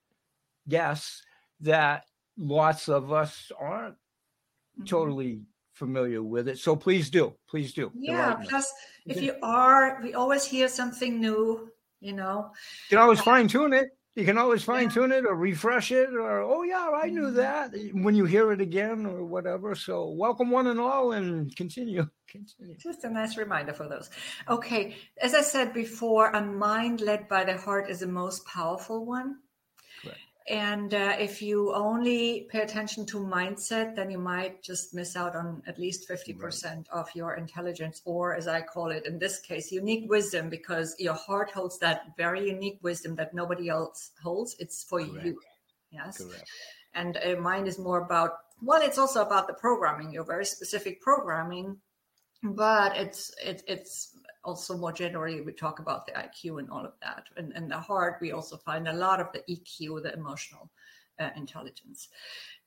[0.67, 1.23] guess
[1.61, 2.05] that
[2.39, 4.85] lots of us aren't mm-hmm.
[4.85, 5.43] totally
[5.75, 6.59] familiar with it.
[6.59, 7.93] So please do, please do.
[7.95, 8.37] Yeah.
[8.49, 8.73] Plus,
[9.07, 11.71] if you are, we always hear something new.
[12.01, 12.51] You know,
[12.91, 13.89] you can always fine tune it.
[14.15, 17.37] You can always fine tune it or refresh it or oh yeah, I knew mm-hmm.
[17.37, 19.75] that when you hear it again or whatever.
[19.75, 22.07] So welcome one and all and continue.
[22.29, 22.77] Continue.
[22.79, 24.11] Just a nice reminder for those.
[24.49, 29.07] Okay, as I said before, a mind led by the heart is the most powerful
[29.07, 29.37] one.
[30.47, 35.35] And uh, if you only pay attention to mindset, then you might just miss out
[35.35, 36.85] on at least 50% right.
[36.93, 41.15] of your intelligence, or as I call it in this case, unique wisdom, because your
[41.15, 44.55] heart holds that very unique wisdom that nobody else holds.
[44.59, 45.25] It's for Correct.
[45.25, 45.41] you.
[45.91, 46.19] Yes.
[46.19, 46.51] Correct.
[46.95, 51.01] And uh, mind is more about, well, it's also about the programming, your very specific
[51.01, 51.79] programming,
[52.43, 56.93] but it's, it, it's also more generally, we talk about the IQ and all of
[57.03, 57.25] that.
[57.37, 60.71] And in the heart, we also find a lot of the EQ, the emotional
[61.19, 62.09] uh, intelligence.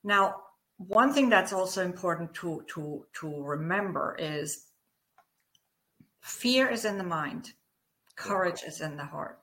[0.03, 0.35] Now,
[0.77, 4.67] one thing that's also important to to to remember is
[6.21, 7.53] fear is in the mind,
[8.15, 9.39] courage is in the heart.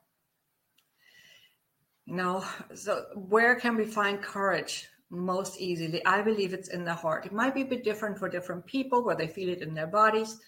[2.07, 2.43] Now,
[2.73, 6.05] so where can we find courage most easily?
[6.05, 7.25] I believe it's in the heart.
[7.25, 9.87] It might be a bit different for different people where they feel it in their
[9.87, 10.39] bodies.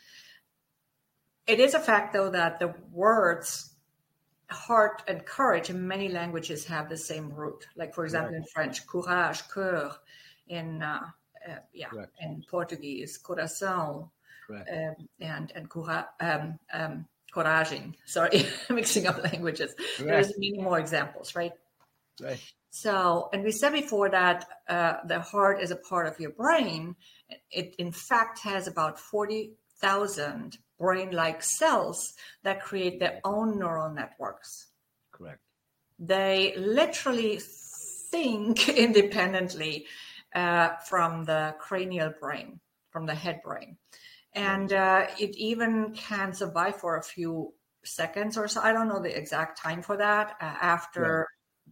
[1.47, 3.73] It is a fact, though, that the words
[4.49, 7.67] heart and courage in many languages have the same root.
[7.75, 8.37] Like, for example, right.
[8.37, 9.95] in French, courage, cœur.
[10.49, 11.01] In uh,
[11.47, 11.89] uh, yeah,
[12.21, 14.09] in Portuguese, coração.
[14.49, 17.05] Um, and and cura, um, um.
[18.05, 19.75] Sorry, mixing up languages.
[19.99, 21.51] There's many more examples, right?
[22.19, 22.39] Right.
[22.71, 26.95] So, and we said before that uh, the heart is a part of your brain.
[27.51, 32.13] It, in fact, has about 40,000 brain like cells
[32.43, 34.67] that create their own neural networks.
[35.11, 35.41] Correct.
[35.99, 39.87] They literally think independently
[40.35, 42.59] uh, from the cranial brain,
[42.91, 43.77] from the head brain
[44.37, 48.61] and uh, it even can survive for a few seconds or so.
[48.61, 51.27] I don't know the exact time for that uh, after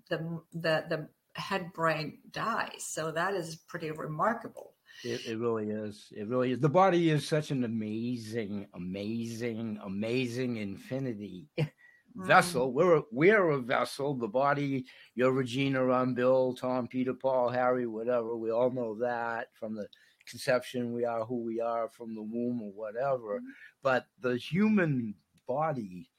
[0.10, 0.18] yeah.
[0.18, 2.86] the the the head brain dies.
[2.86, 4.74] So that is pretty remarkable.
[5.04, 6.08] It, it really is.
[6.16, 6.60] It really is.
[6.60, 11.48] The body is such an amazing, amazing, amazing infinity.
[12.16, 12.68] vessel.
[12.68, 12.78] Mm-hmm.
[12.78, 14.16] We're we're a vessel.
[14.16, 18.36] The body, you're Regina, I'm Bill, Tom, Peter, Paul, Harry, whatever.
[18.36, 19.88] We all know that from the
[20.28, 23.38] conception, we are who we are from the womb or whatever.
[23.38, 23.50] Mm-hmm.
[23.84, 25.16] But the human
[25.48, 26.10] body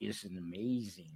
[0.00, 1.12] is an amazing.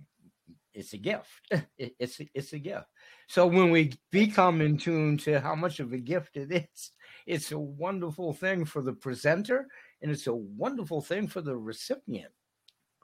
[0.75, 1.29] It's a gift.
[1.79, 2.87] It's a, it's a gift.
[3.29, 6.91] So when we become in tune to how much of a gift it is,
[7.27, 9.69] it's a wonderful thing for the presenter,
[10.01, 12.33] and it's a wonderful thing for the recipient.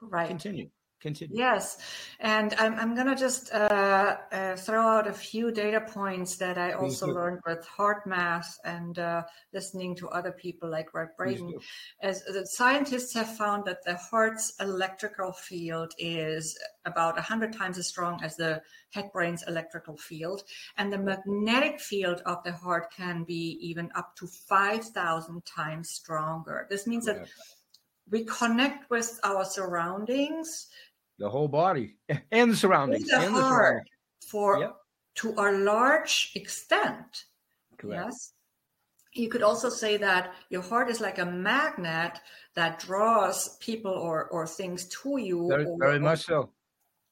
[0.01, 0.27] Right.
[0.27, 0.69] Continue.
[0.99, 1.37] Continue.
[1.37, 1.77] Yes,
[2.19, 6.57] and I'm, I'm going to just uh, uh, throw out a few data points that
[6.57, 11.53] I also learned with HeartMath and uh, listening to other people like Gregg Braden.
[12.01, 17.87] As the scientists have found that the heart's electrical field is about 100 times as
[17.87, 20.43] strong as the head brain's electrical field,
[20.77, 26.67] and the magnetic field of the heart can be even up to 5,000 times stronger.
[26.69, 27.27] This means that
[28.09, 30.67] we connect with our surroundings
[31.19, 31.95] the whole body
[32.31, 33.07] and the surroundings.
[33.07, 33.83] the and heart
[34.21, 34.75] the for yep.
[35.15, 37.25] to a large extent.
[37.77, 38.03] Correct.
[38.05, 38.33] Yes.
[39.13, 42.19] You could also say that your heart is like a magnet
[42.55, 45.47] that draws people or, or things to you.
[45.47, 46.51] Very, or, very much so.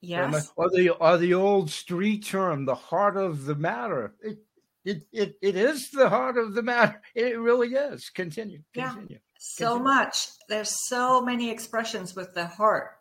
[0.02, 0.32] Yes.
[0.32, 4.14] Much, or the or the old street term, the heart of the matter.
[4.22, 4.38] It,
[4.86, 7.02] it it it is the heart of the matter.
[7.16, 8.10] It really is.
[8.12, 8.62] Continue.
[8.76, 9.08] Continue.
[9.10, 9.18] Yeah.
[9.40, 9.84] So Continue.
[9.84, 10.28] much.
[10.50, 12.97] There's so many expressions with the heart.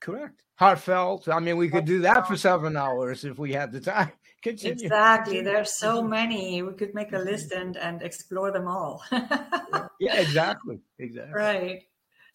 [0.00, 0.42] Correct.
[0.56, 1.28] Heartfelt.
[1.28, 4.12] I mean, we could do that for seven hours if we had the time.
[4.42, 4.84] Continue.
[4.84, 5.40] Exactly.
[5.40, 6.62] There's so many.
[6.62, 9.02] We could make a list and and explore them all.
[9.98, 10.78] yeah, exactly.
[10.98, 11.32] Exactly.
[11.32, 11.82] Right.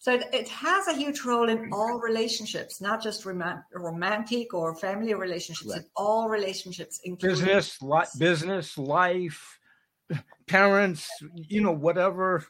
[0.00, 4.76] So it, it, has a huge role in all relationships, not just rom- romantic or
[4.76, 5.80] family relationships, right.
[5.80, 9.58] in all relationships, including business, li- business, life,
[10.46, 12.44] parents, you know, whatever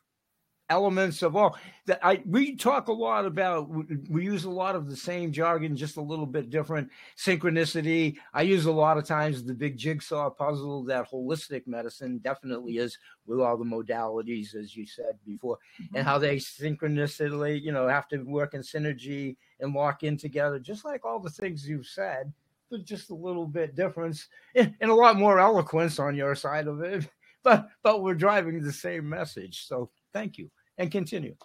[0.75, 1.57] elements of all
[1.87, 3.71] that I we talk a lot about
[4.11, 8.43] we use a lot of the same jargon just a little bit different synchronicity I
[8.43, 13.41] use a lot of times the big jigsaw puzzle that holistic medicine definitely is with
[13.41, 15.95] all the modalities as you said before mm-hmm.
[15.95, 20.59] and how they synchronicity you know have to work in synergy and lock in together
[20.59, 22.33] just like all the things you've said
[22.69, 26.67] but just a little bit difference and, and a lot more eloquence on your side
[26.67, 27.09] of it
[27.45, 30.49] but but we're driving the same message so Thank you.
[30.79, 31.37] And continue.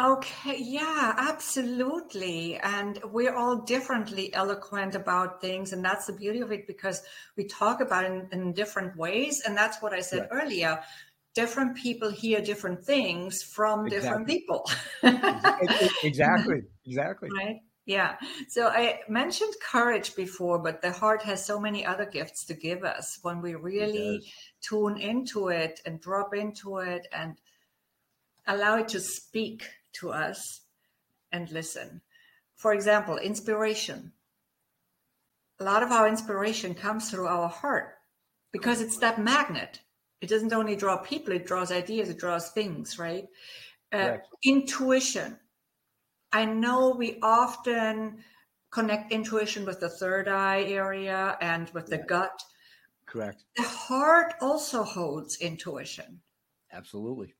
[0.00, 2.56] Okay, yeah, absolutely.
[2.58, 5.72] And we're all differently eloquent about things.
[5.72, 7.02] And that's the beauty of it because
[7.36, 9.42] we talk about it in, in different ways.
[9.44, 10.44] And that's what I said right.
[10.44, 10.80] earlier.
[11.34, 13.98] Different people hear different things from exactly.
[13.98, 14.70] different people.
[16.04, 17.28] exactly, exactly.
[17.36, 17.56] Right.
[17.84, 18.16] Yeah.
[18.48, 22.84] So I mentioned courage before, but the heart has so many other gifts to give
[22.84, 27.36] us when we really tune into it and drop into it and
[28.48, 30.62] allow it to speak to us
[31.30, 32.00] and listen.
[32.56, 34.12] For example, inspiration.
[35.60, 37.94] A lot of our inspiration comes through our heart
[38.52, 39.80] because it's that magnet.
[40.20, 43.26] It doesn't only draw people, it draws ideas, it draws things, right?
[43.92, 45.38] Uh, intuition.
[46.32, 48.24] I know we often
[48.70, 52.42] connect intuition with the third eye area and with the gut.
[53.06, 53.44] Correct.
[53.56, 56.20] The heart also holds intuition.
[56.70, 57.34] Absolutely.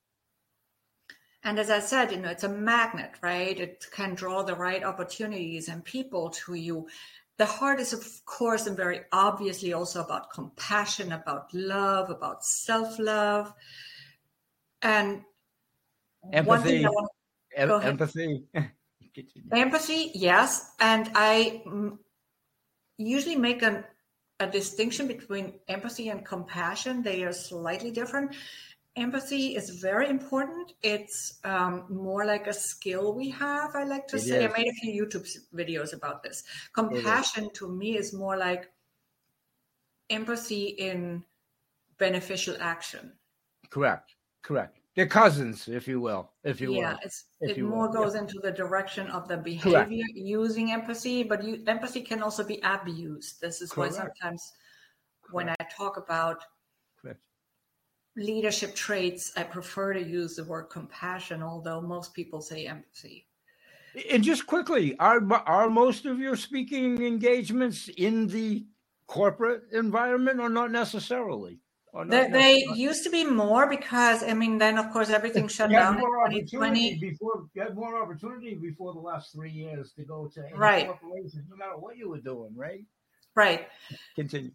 [1.44, 3.58] And as I said, you know, it's a magnet, right?
[3.58, 6.88] It can draw the right opportunities and people to you.
[7.36, 12.98] The heart is, of course, and very obviously also about compassion, about love, about self
[12.98, 13.52] love.
[14.82, 15.22] And
[16.32, 16.84] empathy.
[17.56, 18.44] Em- empathy.
[19.52, 20.72] empathy, yes.
[20.80, 21.62] And I
[22.96, 23.84] usually make an,
[24.40, 27.02] a distinction between empathy and compassion.
[27.02, 28.34] They are slightly different
[28.98, 30.72] empathy is very important.
[30.82, 34.44] It's um, more like a skill we have, I like to it say.
[34.44, 34.52] Is.
[34.52, 36.44] I made a few YouTube videos about this.
[36.74, 38.70] Compassion to me is more like
[40.10, 41.24] empathy in
[41.98, 43.12] beneficial action.
[43.70, 44.14] Correct.
[44.42, 44.78] Correct.
[44.94, 46.32] They're cousins, if you will.
[46.42, 46.98] If you yeah, will.
[47.02, 48.02] it's it more will.
[48.02, 48.22] goes yeah.
[48.22, 50.16] into the direction of the behavior Correct.
[50.16, 53.40] using empathy, but you, empathy can also be abused.
[53.40, 53.92] This is Correct.
[53.92, 54.52] why sometimes
[55.22, 55.34] Correct.
[55.34, 56.42] when I talk about
[58.18, 63.26] leadership traits, I prefer to use the word compassion, although most people say empathy.
[64.10, 68.66] And just quickly, are are most of your speaking engagements in the
[69.06, 71.60] corporate environment, or not necessarily?
[71.92, 72.66] Or not they, necessarily?
[72.74, 76.02] they used to be more because I mean, then of course everything shut down in
[76.02, 76.98] 2020.
[77.00, 80.86] Before you had more opportunity before the last three years to go to right.
[80.86, 82.84] corporations, no matter what you were doing, right?
[83.34, 83.68] Right.
[84.14, 84.52] Continue.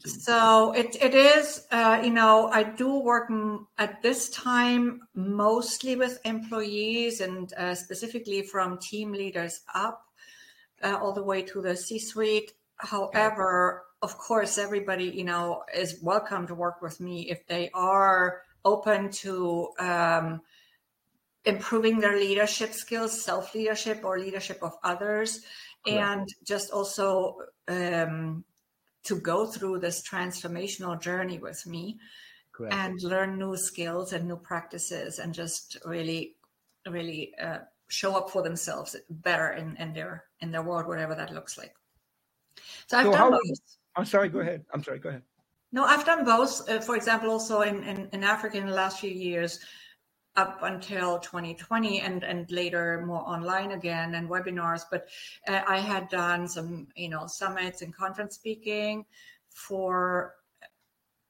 [0.00, 0.20] Continue.
[0.20, 5.96] So it, it is, uh, you know, I do work m- at this time mostly
[5.96, 10.04] with employees and uh, specifically from team leaders up
[10.82, 12.52] uh, all the way to the C suite.
[12.76, 18.42] However, of course, everybody, you know, is welcome to work with me if they are
[18.64, 20.40] open to um,
[21.44, 25.40] improving their leadership skills, self leadership or leadership of others,
[25.86, 26.00] Correct.
[26.02, 27.36] and just also
[27.68, 28.44] um,
[29.04, 31.98] to go through this transformational journey with me
[32.52, 32.74] Correct.
[32.74, 36.36] and learn new skills and new practices and just really
[36.88, 41.32] really uh, show up for themselves better in, in their in their world whatever that
[41.32, 41.74] looks like.
[42.86, 43.60] So i've so done both.
[43.96, 44.64] I'm sorry go ahead.
[44.72, 45.22] I'm sorry go ahead.
[45.72, 49.00] No i've done both uh, for example also in, in, in africa in the last
[49.00, 49.60] few years
[50.36, 55.06] up until 2020 and and later more online again and webinars but
[55.48, 59.04] uh, i had done some you know summits and conference speaking
[59.50, 60.34] for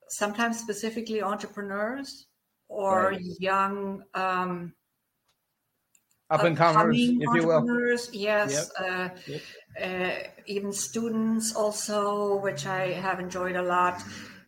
[0.09, 2.27] sometimes specifically entrepreneurs
[2.69, 3.21] or right.
[3.41, 4.73] young um,
[6.31, 7.99] up and comers, if you will.
[8.13, 8.89] Yes, yep.
[8.89, 9.43] Uh, yep.
[9.79, 14.03] Uh, even students also, which I have enjoyed a lot.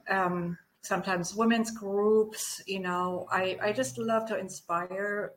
[0.08, 5.32] Um, sometimes women's groups you know i i just love to inspire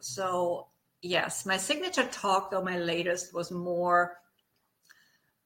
[0.00, 0.68] so
[1.02, 4.16] yes my signature talk though my latest was more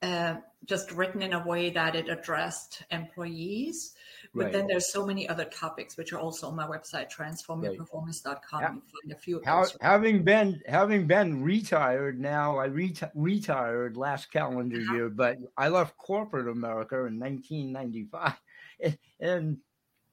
[0.00, 3.94] uh, just written in a way that it addressed employees
[4.34, 4.52] but right.
[4.52, 8.74] then there's so many other topics which are also on my website transformyourperformance.com right.
[8.74, 14.30] you find a few How, having been having been retired now i reti- retired last
[14.30, 14.94] calendar uh-huh.
[14.94, 18.34] year but i left corporate america in 1995
[19.20, 19.58] and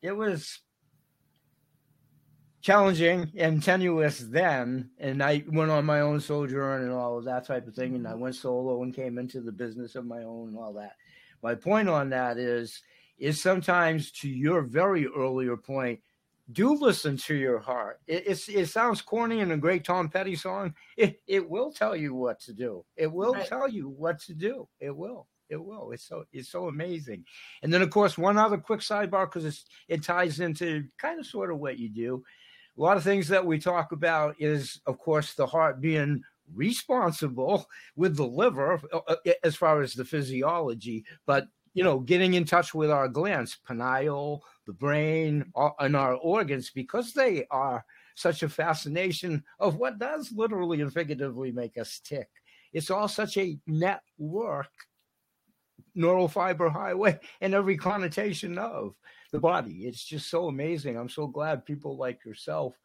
[0.01, 0.59] it was
[2.65, 4.89] challenging and tenuous then.
[4.97, 7.95] And I went on my own sojourn and all of that type of thing.
[7.95, 8.21] And I mm-hmm.
[8.21, 10.93] went solo and came into the business of my own and all that.
[11.43, 12.81] My point on that is,
[13.19, 15.99] is sometimes to your very earlier point,
[16.51, 18.01] do listen to your heart.
[18.07, 20.73] It, it sounds corny in a great Tom Petty song.
[20.97, 22.83] It, it will tell you what to do.
[22.95, 23.47] It will right.
[23.47, 24.67] tell you what to do.
[24.79, 25.27] It will.
[25.49, 25.91] It will.
[25.91, 27.25] It's so it's so amazing.
[27.61, 31.51] And then of course one other quick sidebar because it ties into kind of sort
[31.51, 32.23] of what you do.
[32.77, 37.65] A lot of things that we talk about is of course the heart being responsible
[37.95, 42.45] with the liver uh, uh, as far as the physiology, but you know, getting in
[42.45, 47.83] touch with our glands, pineal, the brain, and our organs because they are
[48.15, 52.29] such a fascination of what does literally and figuratively make us tick.
[52.71, 54.71] It's all such a network
[55.95, 58.95] neural fiber highway and every connotation of
[59.31, 59.85] the body.
[59.85, 60.97] It's just so amazing.
[60.97, 62.77] I'm so glad people like yourself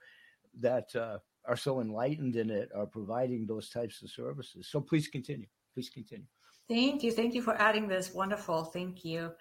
[0.61, 4.69] that uh, are so enlightened in it are providing those types of services.
[4.71, 5.47] So please continue.
[5.75, 6.27] Please continue.
[6.69, 7.11] Thank you.
[7.11, 8.15] Thank you for adding this.
[8.15, 8.65] Wonderful.
[8.65, 9.33] Thank you.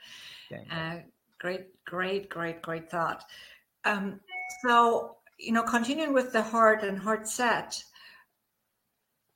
[0.72, 0.98] Uh,
[1.40, 3.24] great, great, great, great thought.
[3.86, 4.20] Um,
[4.66, 7.84] so, you know, continuing with the heart and heart set,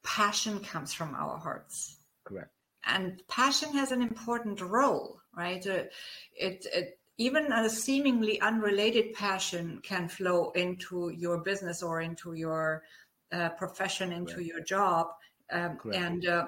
[0.04, 1.98] passion comes from our hearts.
[2.26, 2.50] Correct
[2.86, 5.66] and passion has an important role, right?
[5.66, 5.84] Uh,
[6.36, 12.84] it, it even a seemingly unrelated passion can flow into your business or into your
[13.32, 15.08] uh, profession, into your job.
[15.52, 16.48] Um, and uh,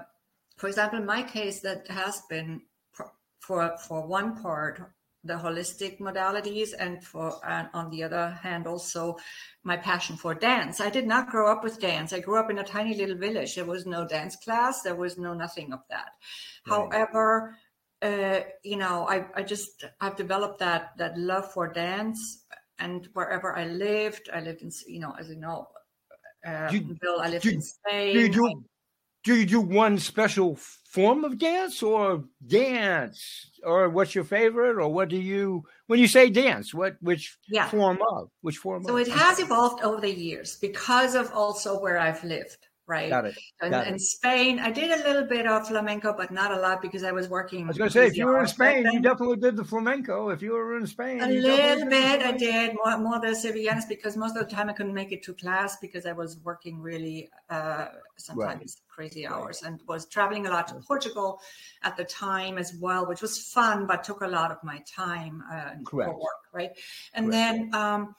[0.58, 2.62] for example, in my case, that has been
[3.40, 4.82] for for one part
[5.26, 9.18] the holistic modalities and for and on the other hand also
[9.64, 10.80] my passion for dance.
[10.80, 12.14] I did not grow up with dance.
[12.14, 13.56] I grew up in a tiny little village.
[13.56, 14.84] There was no dance class.
[14.84, 16.12] There was no nothing of that.
[16.68, 16.90] Right.
[16.92, 17.58] however
[18.02, 22.44] uh, you know I, I just i've developed that that love for dance.
[22.78, 25.68] And wherever i lived i lived in you know as you know
[26.46, 28.14] uh, you, bill i lived do, in spain.
[28.14, 28.64] do you do,
[29.26, 34.88] do you do one special form of dance or dance or what's your favorite or
[34.88, 37.68] what do you when you say dance what which yeah.
[37.68, 39.06] form of which form so of?
[39.06, 43.10] it has evolved over the years because of also where i've lived right?
[43.10, 43.38] Got it.
[43.62, 46.82] And Got in Spain, I did a little bit of flamenco, but not a lot
[46.82, 47.64] because I was working.
[47.64, 50.30] I was going to say, if you were in Spain, you definitely did the flamenco.
[50.30, 54.16] If you were in Spain, a little bit, I did more, more the Sevillanas because
[54.16, 57.30] most of the time I couldn't make it to class because I was working really
[57.50, 58.88] uh, sometimes right.
[58.88, 59.72] crazy hours right.
[59.72, 61.40] and was traveling a lot to Portugal
[61.84, 65.44] at the time as well, which was fun, but took a lot of my time
[65.52, 66.72] uh, for work, right?
[67.14, 67.72] And Correct.
[67.72, 68.16] then um,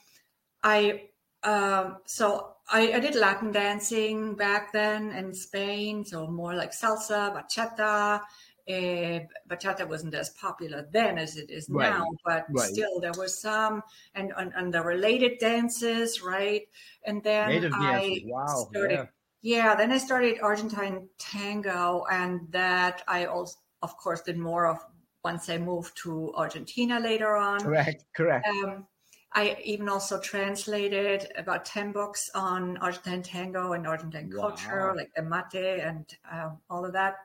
[0.63, 1.03] I
[1.43, 7.33] um, so I, I, did Latin dancing back then in Spain, so more like salsa,
[7.33, 8.21] bachata.
[8.69, 11.89] Uh, bachata wasn't as popular then as it is right.
[11.91, 12.69] now, but right.
[12.69, 13.81] still there was some,
[14.17, 16.63] and, and, and the related dances, right?
[17.05, 18.23] And then Native I.
[18.25, 18.67] Wow.
[18.69, 19.09] started,
[19.43, 19.67] yeah.
[19.69, 24.79] yeah, then I started Argentine tango, and that I also, of course, did more of
[25.23, 27.61] once I moved to Argentina later on.
[27.61, 28.49] Correct, correct.
[28.49, 28.87] Um,
[29.37, 34.49] I even also translated about 10 books on Argentine tango and Argentine wow.
[34.49, 37.17] culture, like the mate and um, all of that.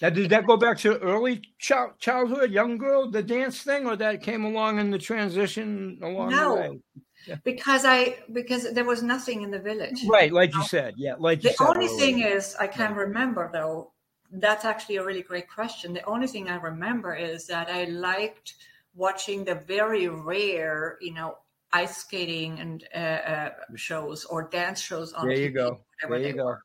[0.00, 3.96] Now, did that go back to early child, childhood, young girl, the dance thing, or
[3.96, 6.80] that came along in the transition along no, the way?
[7.26, 7.36] Yeah.
[7.44, 10.02] Because I because there was nothing in the village.
[10.08, 10.94] Right, like you said.
[10.96, 11.98] Yeah, like the only earlier.
[11.98, 13.00] thing is I can yeah.
[13.02, 13.92] remember though.
[14.32, 15.92] That's actually a really great question.
[15.92, 18.54] The only thing I remember is that I liked–
[18.94, 21.36] watching the very rare, you know,
[21.72, 26.18] ice skating and uh, uh, shows or dance shows on there TV, you go there
[26.18, 26.62] you go were.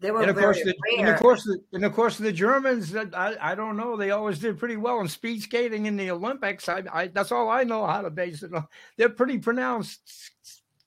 [0.00, 1.06] they were and of course the, rare.
[1.06, 4.38] and of course the, and of course the germans I, I don't know they always
[4.38, 7.86] did pretty well in speed skating in the olympics i, I that's all i know
[7.86, 8.66] how to base it on
[8.98, 10.00] they're pretty pronounced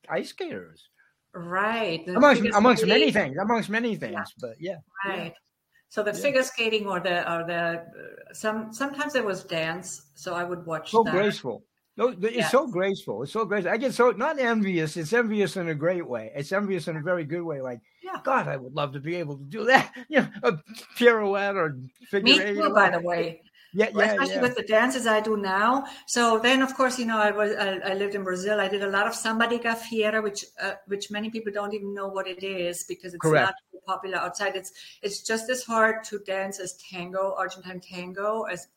[0.10, 0.90] ice skaters
[1.34, 4.24] right amongst amongst many things amongst many things yeah.
[4.40, 5.47] but yeah right yeah.
[5.90, 6.20] So the yeah.
[6.20, 7.86] figure skating or the or the
[8.34, 10.92] some sometimes there was dance, so I would watch.
[10.92, 11.14] So that.
[11.14, 11.64] graceful.
[11.96, 12.52] No, it's yes.
[12.52, 13.24] so graceful.
[13.24, 13.72] It's so graceful.
[13.72, 14.98] I get so not envious.
[14.98, 16.32] It's envious in a great way.
[16.36, 17.60] It's envious in a very good way.
[17.60, 18.18] Like, yeah.
[18.24, 19.92] God, I would love to be able to do that.
[20.10, 20.58] You know, a
[20.96, 21.80] pirouette or
[22.12, 23.42] figure Me too, by the way.
[23.78, 24.42] Yeah, yeah, especially yeah.
[24.42, 25.86] with the dances I do now.
[26.08, 28.60] So then, of course, you know, I was I, I lived in Brazil.
[28.60, 31.94] I did a lot of samba de gafieira, which uh, which many people don't even
[31.94, 33.54] know what it is because it's Correct.
[33.74, 34.56] not popular outside.
[34.56, 34.72] It's
[35.04, 38.68] it's just as hard to dance as tango, Argentine tango, as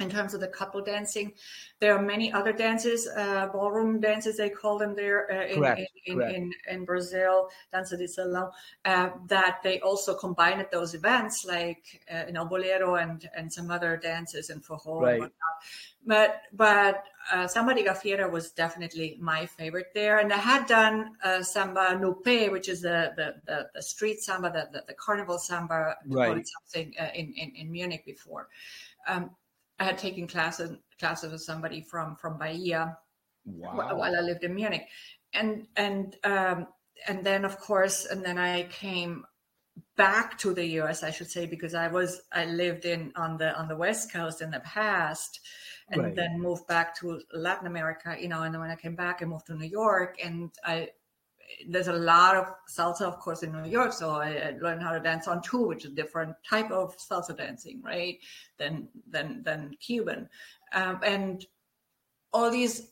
[0.00, 1.32] in terms of the couple dancing.
[1.78, 5.86] There are many other dances, uh, ballroom dances, they call them there uh, in, in,
[6.06, 8.50] in, in, in, Brazil, dança de salão,
[8.84, 13.52] uh, that they also combine at those events, like uh, you know, bolero and, and
[13.52, 15.12] some other dances and forró right.
[15.12, 15.56] and whatnot.
[16.06, 21.16] But but uh, samba de gafieira was definitely my favorite there, and I had done
[21.22, 24.94] uh, samba no pé, which is the, the the, the street samba, the, the, the
[24.94, 26.46] carnival samba, right.
[26.46, 28.48] something uh, in, in in Munich before.
[29.06, 29.30] Um,
[29.80, 32.98] I had taken classes classes with somebody from from Bahia
[33.46, 33.96] wow.
[33.96, 34.86] while I lived in Munich,
[35.32, 36.66] and and um,
[37.08, 39.24] and then of course, and then I came
[39.96, 41.02] back to the U.S.
[41.02, 44.42] I should say because I was I lived in on the on the West Coast
[44.42, 45.40] in the past,
[45.88, 46.14] and right.
[46.14, 48.14] then moved back to Latin America.
[48.20, 50.90] You know, and then when I came back, I moved to New York, and I
[51.68, 53.92] there's a lot of salsa, of course, in New York.
[53.92, 57.36] So I, learned how to dance on two, which is a different type of salsa
[57.36, 58.18] dancing, right?
[58.58, 60.28] Than than than Cuban,
[60.72, 61.44] um, and
[62.32, 62.88] all these.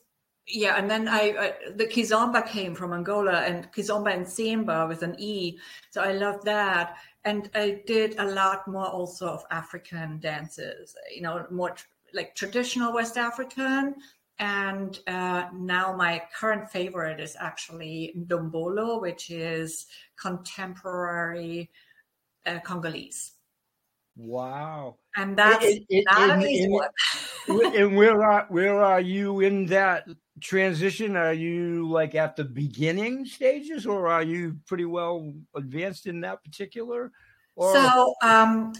[0.50, 5.02] Yeah, and then I, I the kizomba came from Angola, and kizomba and semba with
[5.02, 5.58] an e.
[5.90, 10.96] So I love that, and I did a lot more also of African dances.
[11.14, 13.96] You know, more tr- like traditional West African,
[14.38, 19.86] and uh, now my current favorite is actually Ndombolo, which is
[20.16, 21.70] contemporary
[22.46, 23.32] uh, Congolese.
[24.16, 24.96] Wow!
[25.16, 26.88] And that's it, it, not an easy one.
[27.48, 30.08] and where are where are you in that
[30.40, 31.16] transition?
[31.16, 36.42] Are you like at the beginning stages, or are you pretty well advanced in that
[36.42, 37.12] particular?
[37.54, 37.72] Or...
[37.74, 38.72] So um,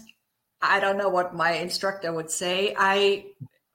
[0.61, 2.75] I don't know what my instructor would say.
[2.77, 3.27] I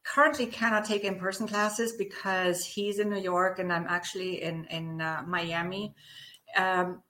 [0.05, 5.01] currently cannot take in-person classes because he's in New York and I'm actually in in
[5.01, 5.95] uh, Miami.
[6.57, 7.03] Um,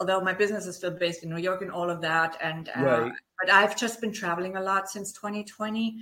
[0.00, 2.82] although my business is still based in New York and all of that, and uh,
[2.82, 3.12] right.
[3.38, 5.98] but I've just been traveling a lot since 2020.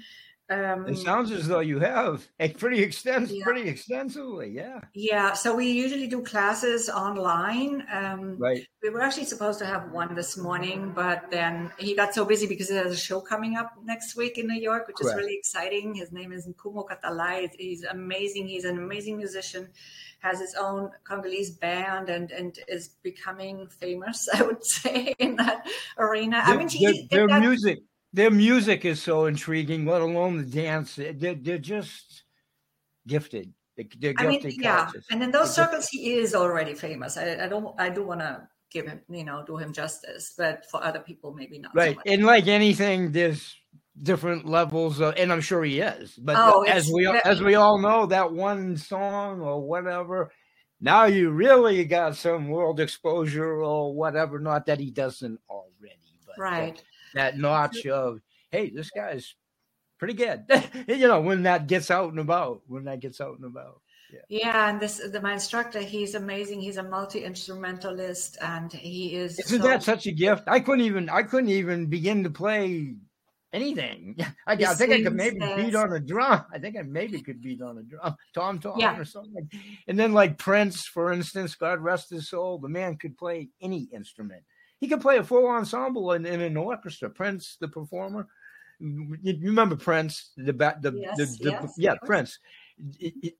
[0.48, 3.44] Um, it sounds as though you have a pretty extensive, yeah.
[3.44, 4.80] pretty extensively, yeah.
[4.94, 5.32] Yeah.
[5.32, 7.84] So we usually do classes online.
[7.92, 8.64] Um, right.
[8.82, 12.46] We were actually supposed to have one this morning, but then he got so busy
[12.46, 15.18] because there's a show coming up next week in New York, which Correct.
[15.18, 15.94] is really exciting.
[15.94, 17.50] His name is Nkumo Katalai.
[17.58, 18.46] He's amazing.
[18.46, 19.68] He's an amazing musician,
[20.20, 24.28] has his own Congolese band, and and is becoming famous.
[24.34, 25.66] I would say in that
[25.98, 26.40] arena.
[26.44, 27.80] I mean, he, their, their music
[28.16, 30.96] their music is so intriguing, let alone the dance.
[30.96, 32.24] They're, they're just
[33.06, 33.52] gifted.
[33.98, 34.90] They're I mean, yeah.
[35.10, 36.00] And in those they're circles, gifted.
[36.00, 37.18] he is already famous.
[37.18, 37.78] I, I don't.
[37.78, 41.34] I do want to give him, you know, do him justice, but for other people,
[41.34, 41.74] maybe not.
[41.74, 41.94] Right.
[41.96, 43.54] So and like anything, there's
[44.02, 46.14] different levels of, and I'm sure he is.
[46.14, 50.32] But oh, as we as we all know, that one song or whatever.
[50.80, 54.38] Now you really got some world exposure or whatever.
[54.38, 56.82] Not that he doesn't already, but right
[57.14, 59.34] that notch of hey, this guy's
[59.98, 60.44] pretty good.
[60.88, 63.80] you know, when that gets out and about, when that gets out and about.
[64.12, 64.38] Yeah.
[64.44, 66.60] yeah, and this the, my instructor, he's amazing.
[66.60, 69.38] He's a multi instrumentalist, and he is.
[69.40, 70.44] Isn't so, that such a gift?
[70.46, 71.08] I couldn't even.
[71.08, 72.94] I couldn't even begin to play
[73.52, 74.16] anything.
[74.46, 76.44] I, I think I could maybe beat on a drum.
[76.52, 78.96] I think I maybe could beat on a drum, tom tom yeah.
[78.96, 79.50] or something.
[79.88, 83.88] And then like Prince, for instance, God rest his soul, the man could play any
[83.92, 84.42] instrument.
[84.78, 87.08] He could play a full ensemble in, in an orchestra.
[87.08, 88.28] Prince, the performer,
[88.78, 92.38] you remember Prince, the the, yes, the, the yes, yeah Prince.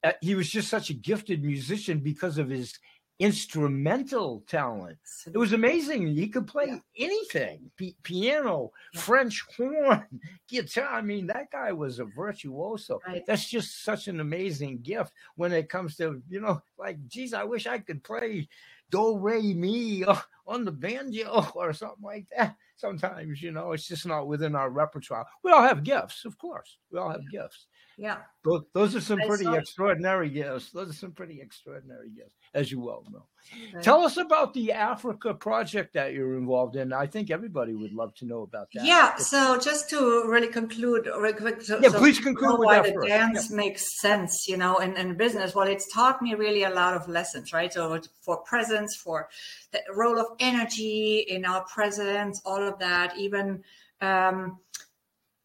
[0.03, 2.79] Uh, he was just such a gifted musician because of his
[3.19, 4.99] instrumental talent.
[5.27, 6.07] It was amazing.
[6.09, 7.07] He could play yeah.
[7.07, 9.01] anything P- piano, yeah.
[9.01, 10.05] French horn,
[10.49, 10.89] guitar.
[10.91, 13.01] I mean, that guy was a virtuoso.
[13.07, 13.25] Right.
[13.27, 17.45] That's just such an amazing gift when it comes to, you know, like, geez, I
[17.45, 18.49] wish I could play
[18.91, 20.05] do re mi
[20.47, 22.57] on the banjo or something like that.
[22.77, 25.27] Sometimes, you know, it's just not within our repertoire.
[25.43, 26.77] We all have gifts, of course.
[26.91, 27.67] We all have gifts.
[27.99, 28.19] Yeah.
[28.45, 30.71] Those, those are some pretty extraordinary gifts.
[30.71, 33.25] Those are some pretty extraordinary gifts, as you well know.
[33.73, 33.83] Right.
[33.83, 36.93] Tell us about the Africa project that you're involved in.
[36.93, 38.85] I think everybody would love to know about that.
[38.85, 39.17] Yeah.
[39.17, 41.63] So just to really conclude, really quick.
[41.63, 43.09] So, yeah, so please conclude why the first.
[43.09, 43.57] dance yeah.
[43.57, 45.55] makes sense, you know, in, in business.
[45.55, 47.73] Well, it's taught me really a lot of lessons, right?
[47.73, 49.29] So for presence, for
[49.73, 53.63] the role of energy in our presence, all of that, even
[54.01, 54.59] um,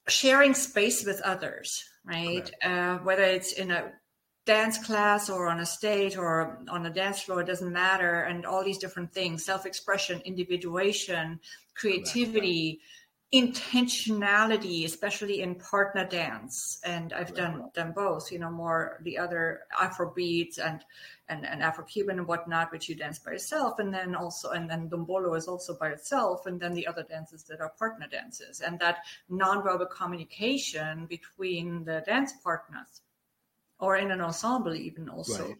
[0.07, 2.51] sharing space with others right?
[2.63, 3.91] Uh, whether it's in a
[4.45, 8.23] dance class or on a stage or on a dance floor, it doesn't matter.
[8.23, 11.39] And all these different things self expression, individuation,
[11.75, 12.81] creativity.
[13.33, 19.61] Intentionality especially in partner dance and i've done done both you know more the other
[19.79, 20.83] afro beats and
[21.31, 24.89] and, and Afro-Cuban and whatnot, which you dance by yourself, and then also and then
[24.89, 28.77] Ndombolo is also by itself, and then the other dances that are partner dances, and
[28.79, 28.97] that
[29.31, 33.01] nonverbal communication between the dance partners,
[33.79, 35.47] or in an ensemble even also.
[35.47, 35.55] Right.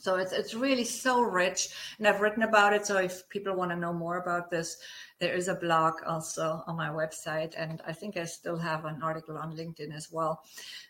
[0.00, 2.86] So it's it's really so rich, and I've written about it.
[2.86, 4.78] So if people want to know more about this,
[5.18, 9.02] there is a blog also on my website, and I think I still have an
[9.02, 10.42] article on LinkedIn as well.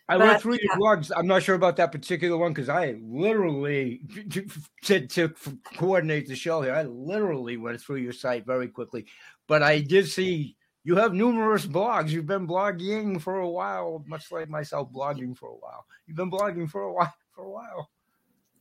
[0.07, 0.59] I but, went through yeah.
[0.63, 1.11] your blogs.
[1.15, 4.01] I'm not sure about that particular one because I literally
[4.83, 5.33] to, to
[5.75, 6.73] coordinate the show here.
[6.73, 9.05] I literally went through your site very quickly,
[9.47, 12.09] but I did see you have numerous blogs.
[12.09, 15.85] You've been blogging for a while, much like myself, blogging for a while.
[16.07, 17.13] You've been blogging for a while.
[17.35, 17.89] For a while.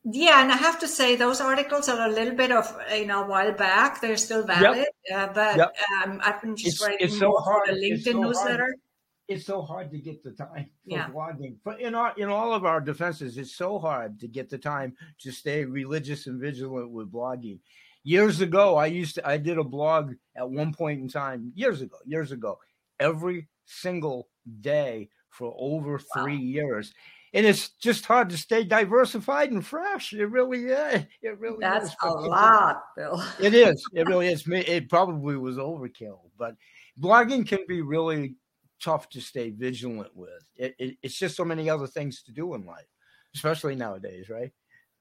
[0.05, 3.25] Yeah, and I have to say those articles are a little bit of you know
[3.25, 4.01] a while back.
[4.01, 5.29] They're still valid, yep.
[5.31, 5.77] uh, but yep.
[6.03, 7.69] um, I've been just it's, writing it's so hard.
[7.69, 8.63] for the LinkedIn so newsletter.
[8.63, 8.75] Hard.
[9.29, 11.09] It's so hard to get the time for yeah.
[11.11, 11.57] blogging.
[11.65, 14.95] But in our in all of our defenses, it's so hard to get the time
[15.21, 17.59] to stay religious and vigilant with blogging.
[18.03, 21.53] Years ago, I used to I did a blog at one point in time.
[21.55, 22.59] Years ago, years ago,
[22.99, 24.29] every single
[24.63, 26.43] day for over three wow.
[26.43, 26.95] years
[27.33, 30.13] and it's just hard to stay diversified and fresh.
[30.13, 31.05] It really is.
[31.23, 31.97] It really That's is.
[32.03, 33.23] a lot, Bill.
[33.41, 33.85] it is.
[33.95, 34.45] It really is.
[34.49, 36.57] It probably was overkill, but
[37.01, 38.35] blogging can be really
[38.83, 40.49] tough to stay vigilant with.
[40.57, 42.87] It, it, it's just so many other things to do in life,
[43.35, 44.53] especially nowadays, right?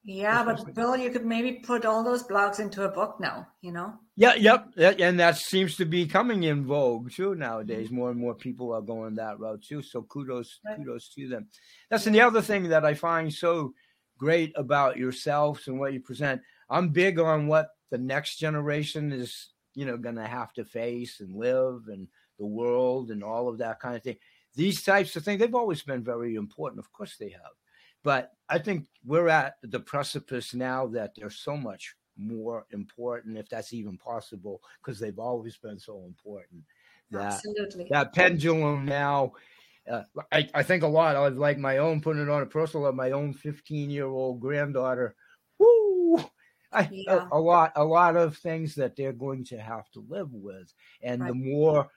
[0.02, 3.70] Yeah, but Bill, you could maybe put all those blogs into a book now, you
[3.70, 3.94] know?
[4.16, 4.72] Yeah, yep.
[4.76, 7.88] And that seems to be coming in vogue too nowadays.
[7.88, 7.96] Mm-hmm.
[7.96, 9.82] More and more people are going that route too.
[9.82, 10.78] So kudos, right.
[10.78, 11.48] kudos to them.
[11.90, 13.74] That's the other thing that I find so
[14.18, 16.40] great about yourselves and what you present.
[16.70, 21.34] I'm big on what the next generation is, you know, gonna have to face and
[21.34, 24.16] live and the world and all of that kind of thing.
[24.54, 26.80] These types of things, they've always been very important.
[26.80, 27.52] Of course they have.
[28.02, 33.48] But I think we're at the precipice now that they're so much more important, if
[33.48, 36.62] that's even possible, because they've always been so important.
[37.10, 37.88] That, Absolutely.
[37.90, 39.32] That pendulum now,
[39.90, 42.86] uh, I, I think a lot of like my own, putting it on a personal
[42.86, 45.14] of my own 15 year old granddaughter.
[45.58, 46.24] Woo!
[46.72, 47.26] I, yeah.
[47.32, 50.72] a, a, lot, a lot of things that they're going to have to live with,
[51.02, 51.28] and right.
[51.28, 51.88] the more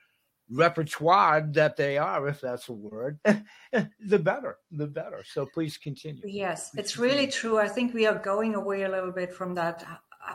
[0.54, 5.24] repertoire that they are, if that's a word, the better, the better.
[5.26, 6.22] So please continue.
[6.26, 7.16] Yes, please it's continue.
[7.16, 7.60] really true.
[7.60, 9.86] I think we are going away a little bit from that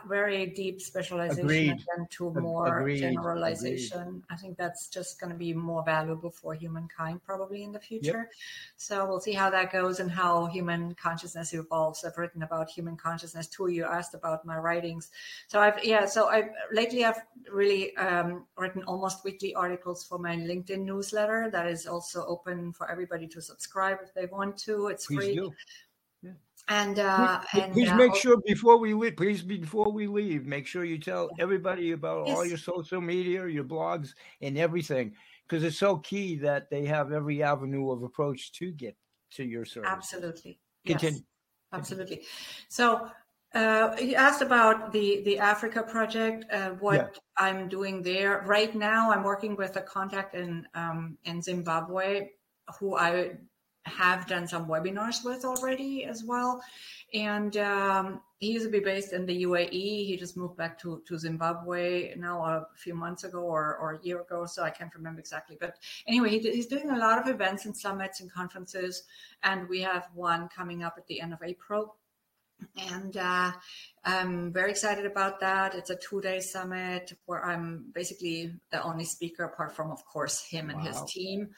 [0.07, 1.85] very deep specialization Agreed.
[1.95, 2.99] and to more Agreed.
[2.99, 4.01] generalization.
[4.01, 4.23] Agreed.
[4.29, 8.29] I think that's just going to be more valuable for humankind probably in the future.
[8.29, 8.31] Yep.
[8.77, 12.03] So we'll see how that goes and how human consciousness evolves.
[12.03, 13.67] I've written about human consciousness too.
[13.67, 15.09] You asked about my writings.
[15.47, 17.21] So I've, yeah, so I've lately I've
[17.51, 22.89] really um, written almost weekly articles for my LinkedIn newsletter that is also open for
[22.89, 24.87] everybody to subscribe if they want to.
[24.87, 25.35] It's Please free.
[25.35, 25.53] Do
[26.69, 30.45] and uh, please, and please uh, make sure before we leave, please before we leave,
[30.45, 32.37] make sure you tell everybody about yes.
[32.37, 35.13] all your social media, your blogs, and everything,
[35.47, 38.95] because it's so key that they have every avenue of approach to get
[39.31, 39.89] to your service.
[39.89, 40.59] Absolutely.
[40.85, 41.19] Continue.
[41.19, 41.23] Yes,
[41.73, 42.21] absolutely.
[42.69, 43.09] So
[43.53, 46.45] uh, you asked about the the Africa project.
[46.51, 47.45] Uh, what yeah.
[47.45, 52.29] I'm doing there right now, I'm working with a contact in um, in Zimbabwe
[52.79, 53.31] who I
[53.85, 56.61] have done some webinars with already as well.
[57.13, 60.05] And um, he used to be based in the UAE.
[60.05, 64.05] He just moved back to, to Zimbabwe now a few months ago or, or a
[64.05, 64.45] year ago.
[64.45, 65.57] So I can't remember exactly.
[65.59, 65.77] But
[66.07, 69.03] anyway, he, he's doing a lot of events and summits and conferences.
[69.43, 71.95] And we have one coming up at the end of April.
[72.91, 73.53] And uh,
[74.03, 75.73] I'm very excited about that.
[75.75, 80.43] It's a two day summit where I'm basically the only speaker, apart from, of course,
[80.43, 80.85] him and wow.
[80.85, 81.49] his team.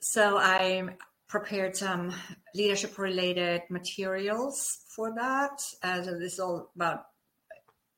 [0.00, 0.96] So I'm
[1.28, 2.12] prepared some
[2.54, 5.58] leadership related materials for that.
[5.82, 7.04] Uh, so this is all about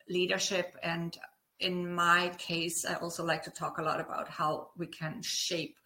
[0.09, 0.74] leadership.
[0.83, 1.16] And
[1.61, 5.76] in my case, I also like to talk a lot about how we can shape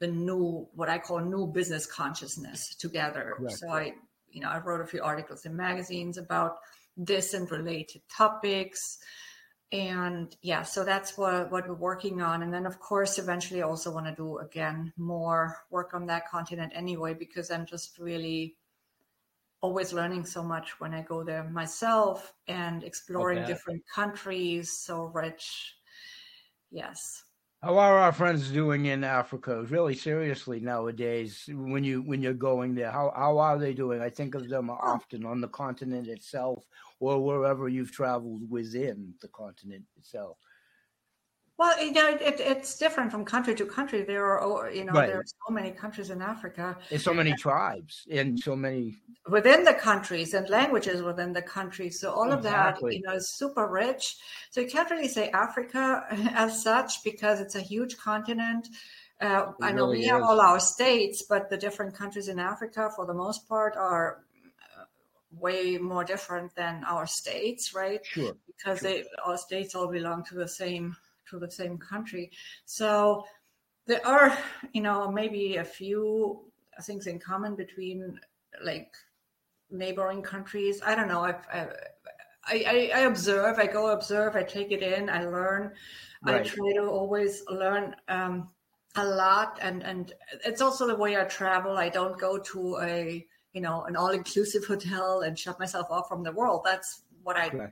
[0.00, 3.34] the new, what I call new business consciousness together.
[3.36, 3.58] Correct.
[3.58, 3.92] So I,
[4.30, 6.56] you know, I wrote a few articles in magazines about
[6.96, 8.98] this and related topics
[9.70, 12.42] and yeah so that's what what we're working on.
[12.42, 16.28] And then of course eventually i also want to do again more work on that
[16.28, 18.56] continent anyway because i'm just really
[19.60, 23.48] always learning so much when i go there myself and exploring okay.
[23.48, 24.72] different countries.
[24.72, 25.74] So rich
[26.70, 27.24] yes
[27.62, 29.62] how are our friends doing in Africa?
[29.64, 34.00] Really seriously nowadays, when you when you're going there, how how are they doing?
[34.00, 34.78] I think of them oh.
[34.80, 36.64] often on the continent itself,
[37.00, 40.38] or wherever you've traveled within the continent itself.
[41.58, 44.02] Well, you know, it, it's different from country to country.
[44.02, 45.08] There are, you know, right.
[45.08, 46.78] there are so many countries in Africa.
[46.88, 48.96] There's so many tribes and so many
[49.28, 51.98] within the countries and languages within the countries.
[51.98, 52.38] So all exactly.
[52.38, 54.16] of that, you know, is super rich.
[54.50, 58.68] So you can't really say Africa as such because it's a huge continent.
[59.20, 62.88] Uh, I know really we have all our states, but the different countries in Africa,
[62.94, 64.22] for the most part, are
[64.78, 64.84] uh,
[65.32, 67.98] way more different than our states, right?
[68.06, 68.34] Sure.
[68.46, 68.90] Because sure.
[68.90, 70.94] they our states all belong to the same
[71.30, 72.30] to the same country.
[72.64, 73.24] So
[73.86, 74.36] there are,
[74.72, 76.44] you know, maybe a few
[76.82, 78.18] things in common between
[78.62, 78.92] like
[79.70, 80.80] neighboring countries.
[80.84, 81.24] I don't know.
[81.24, 81.68] I've, I,
[82.46, 83.58] I, I observe.
[83.58, 84.36] I go observe.
[84.36, 85.10] I take it in.
[85.10, 85.72] I learn.
[86.22, 86.40] Right.
[86.40, 88.48] I try to always learn um,
[88.96, 90.12] a lot, and and
[90.44, 91.76] it's also the way I travel.
[91.76, 96.08] I don't go to a you know an all inclusive hotel and shut myself off
[96.08, 96.62] from the world.
[96.64, 97.48] That's what I.
[97.48, 97.70] Right.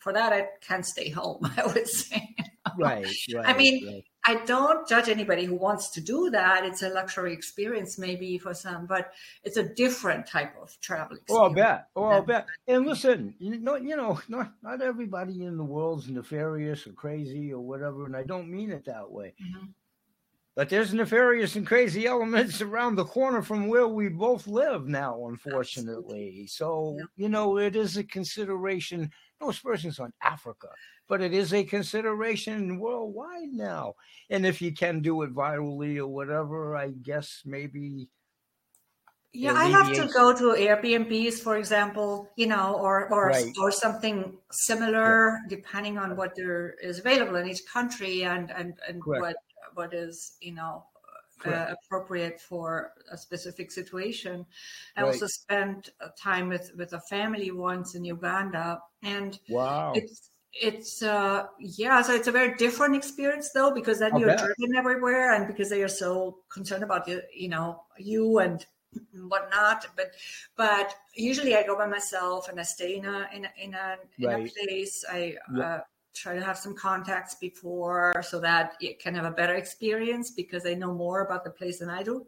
[0.00, 1.50] For that, I can't stay home.
[1.56, 2.34] I would say
[2.78, 3.46] right, right.
[3.46, 4.04] I mean, right.
[4.24, 6.64] I don't judge anybody who wants to do that.
[6.64, 9.12] It's a luxury experience, maybe for some, but
[9.42, 11.30] it's a different type of travel experience.
[11.30, 11.88] Oh, I'll bet.
[11.96, 12.46] Oh, I'll bet.
[12.66, 17.52] And listen, you know, you know, not not everybody in the world's nefarious or crazy
[17.52, 19.34] or whatever, and I don't mean it that way.
[19.42, 19.66] Mm-hmm.
[20.58, 25.28] But there's nefarious and crazy elements around the corner from where we both live now,
[25.28, 26.42] unfortunately.
[26.42, 26.46] Absolutely.
[26.48, 27.04] So, yeah.
[27.14, 29.08] you know, it is a consideration.
[29.40, 30.66] No aspersions on Africa,
[31.06, 33.94] but it is a consideration worldwide now.
[34.30, 38.08] And if you can do it virally or whatever, I guess maybe.
[39.32, 43.54] Yeah, I have to go to Airbnbs, for example, you know, or or right.
[43.60, 45.56] or something similar, yeah.
[45.56, 49.22] depending on what there is available in each country and and and Correct.
[49.22, 49.36] what
[49.78, 50.84] what is you know
[51.46, 54.44] uh, appropriate for a specific situation.
[54.96, 55.08] I right.
[55.08, 61.46] also spent time with with a family once in Uganda, and wow, it's it's uh
[61.60, 64.38] yeah so it's a very different experience though because then I'll you're bet.
[64.38, 68.64] driven everywhere and because they are so concerned about you you know you and
[69.28, 70.12] whatnot but
[70.56, 73.96] but usually i go by myself and i stay in a in a in a,
[74.18, 74.48] in right.
[74.48, 75.80] a place i uh,
[76.14, 80.62] try to have some contacts before so that it can have a better experience because
[80.62, 82.26] they know more about the place than I do.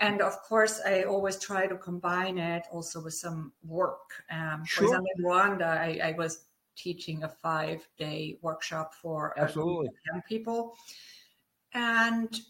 [0.00, 4.24] And of course, I always try to combine it also with some work.
[4.30, 4.78] Um, sure.
[4.78, 6.44] For example, in Rwanda, I, I was
[6.76, 10.76] teaching a five day workshop for absolutely young people.
[11.74, 12.40] And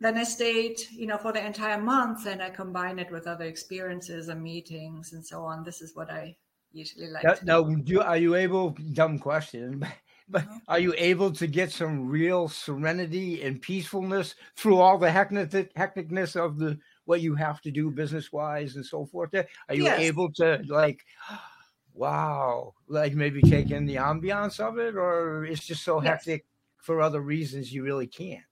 [0.00, 3.44] then I stayed, you know, for the entire month and I combined it with other
[3.44, 5.64] experiences and meetings and so on.
[5.64, 6.36] This is what I
[6.74, 7.24] usually like.
[7.24, 9.86] Now, now do, are you able, dumb question,
[10.28, 10.58] but uh-huh.
[10.68, 16.36] are you able to get some real serenity and peacefulness through all the hectic, hecticness
[16.36, 19.34] of the what you have to do business wise and so forth?
[19.34, 20.00] Are you yes.
[20.00, 21.04] able to like,
[21.94, 26.24] wow, like maybe take in the ambiance of it, or it's just so yes.
[26.24, 26.44] hectic
[26.78, 28.44] for other reasons you really can't?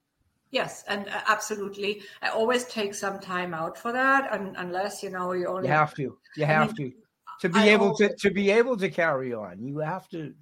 [0.51, 2.03] Yes, and uh, absolutely.
[2.20, 5.73] I always take some time out for that, and, unless you know you only you
[5.73, 6.18] have to.
[6.37, 6.97] You have I mean, to
[7.43, 9.62] to be I able to to be able to carry on.
[9.62, 10.32] You have to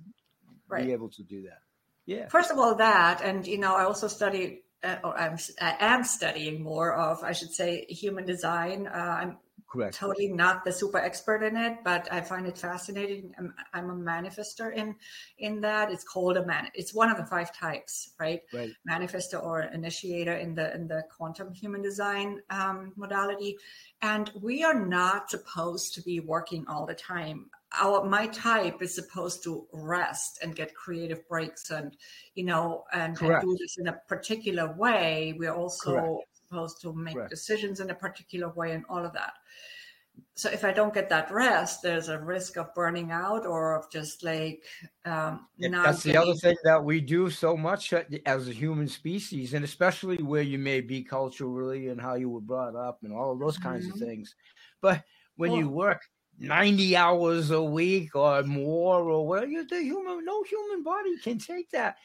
[0.68, 0.84] right.
[0.84, 1.62] be able to do that.
[2.06, 2.28] Yeah.
[2.28, 6.04] First of all, that, and you know, I also study, uh, or I'm I am
[6.04, 8.86] studying more of, I should say, human design.
[8.86, 9.38] Uh, I'm
[9.70, 9.94] Correct.
[9.94, 13.32] Totally not the super expert in it, but I find it fascinating.
[13.38, 14.96] I'm, I'm, a manifester in
[15.38, 15.92] in that.
[15.92, 16.68] It's called a man.
[16.74, 18.40] It's one of the five types, right?
[18.52, 18.72] Right.
[18.90, 23.58] Manifester or initiator in the in the quantum human design um, modality,
[24.02, 27.46] and we are not supposed to be working all the time.
[27.80, 31.96] Our my type is supposed to rest and get creative breaks, and
[32.34, 35.36] you know, and, and do this in a particular way.
[35.38, 37.30] We're also Correct supposed to make Correct.
[37.30, 39.34] decisions in a particular way and all of that.
[40.34, 43.90] So if I don't get that rest, there's a risk of burning out or of
[43.90, 44.64] just like
[45.04, 45.84] um, not.
[45.84, 46.20] That's getting...
[46.20, 47.92] the other thing that we do so much
[48.26, 52.40] as a human species, and especially where you may be culturally and how you were
[52.40, 53.94] brought up and all of those kinds mm-hmm.
[53.94, 54.34] of things.
[54.82, 55.04] But
[55.36, 56.02] when well, you work
[56.40, 61.70] 90 hours a week or more or you the human no human body can take
[61.70, 61.96] that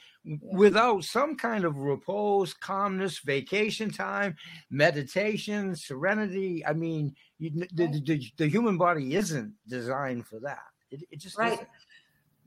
[0.42, 4.36] without some kind of repose calmness vacation time
[4.70, 11.02] meditation serenity i mean you, the, the, the, human body isn't designed for that it,
[11.12, 11.66] it just right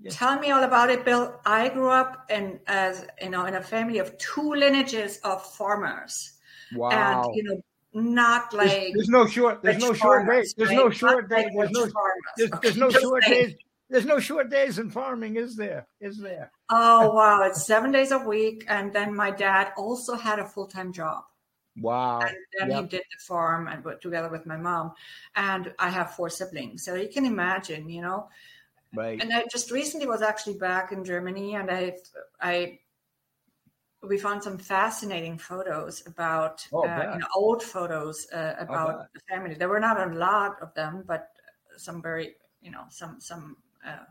[0.00, 0.12] yeah.
[0.12, 1.40] Tell me all about it, Bill.
[1.44, 6.34] I grew up in as you know in a family of two lineages of farmers.
[6.72, 6.90] Wow.
[6.90, 7.60] And you know,
[7.98, 11.70] not like there's, there's no short there's no short days there's no short days there's
[11.72, 11.88] no
[12.62, 13.54] there's, no short days
[13.90, 15.86] there's no short days in farming is there?
[16.00, 16.50] Is there?
[16.70, 20.92] Oh wow it's seven days a week and then my dad also had a full-time
[20.92, 21.24] job.
[21.80, 22.20] Wow.
[22.20, 22.82] And then yep.
[22.82, 24.92] he did the farm and together with my mom
[25.36, 26.84] and i have four siblings.
[26.84, 28.28] So you can imagine you know?
[28.94, 29.20] Right.
[29.20, 31.94] And i just recently was actually back in germany and i
[32.40, 32.78] i
[34.02, 39.20] we found some fascinating photos about oh, uh, you know, old photos uh, about the
[39.28, 39.54] family.
[39.54, 41.28] There were not a lot of them, but
[41.76, 43.56] some very, you know, some some.
[43.86, 44.04] Uh,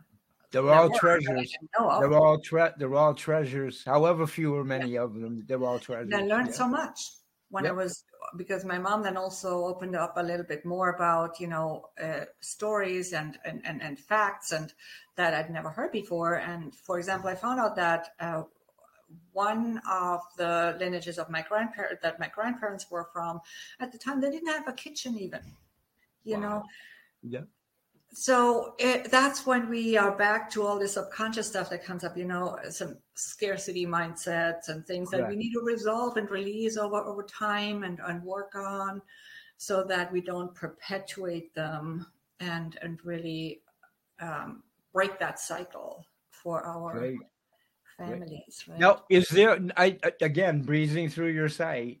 [0.50, 1.54] they're all treasures.
[1.78, 3.82] They're all tre- they're all treasures.
[3.84, 5.02] However few or many yeah.
[5.02, 6.12] of them, they're all treasures.
[6.12, 6.54] And I learned yeah.
[6.54, 7.00] so much
[7.50, 7.72] when yep.
[7.72, 8.04] I was
[8.36, 12.24] because my mom then also opened up a little bit more about you know uh,
[12.40, 14.72] stories and, and and and facts and
[15.16, 16.34] that I'd never heard before.
[16.34, 18.42] And for example, I found out that uh,
[19.32, 23.40] one of the lineages of my grandparents that my grandparents were from
[23.80, 25.40] at the time they didn't have a kitchen even
[26.24, 26.40] you wow.
[26.40, 26.64] know?
[27.22, 27.40] Yeah.
[28.12, 32.16] So it, that's when we are back to all this subconscious stuff that comes up
[32.16, 36.96] you know some scarcity mindsets and things that we need to resolve and release over
[36.96, 39.02] over time and, and work on
[39.58, 42.06] so that we don't perpetuate them
[42.40, 43.60] and and really
[44.20, 44.62] um,
[44.94, 47.18] break that cycle for our Great
[47.98, 48.64] families.
[48.68, 48.78] Right?
[48.78, 49.58] Now, is there?
[49.76, 52.00] I again breezing through your site.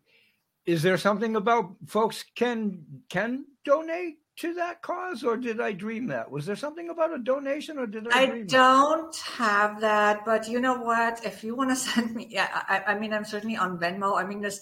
[0.66, 6.06] Is there something about folks can can donate to that cause, or did I dream
[6.08, 6.30] that?
[6.30, 8.20] Was there something about a donation, or did I?
[8.20, 9.20] I don't that?
[9.36, 11.24] have that, but you know what?
[11.24, 14.16] If you want to send me, yeah, I, I mean, I'm certainly on Venmo.
[14.16, 14.60] I mean, there's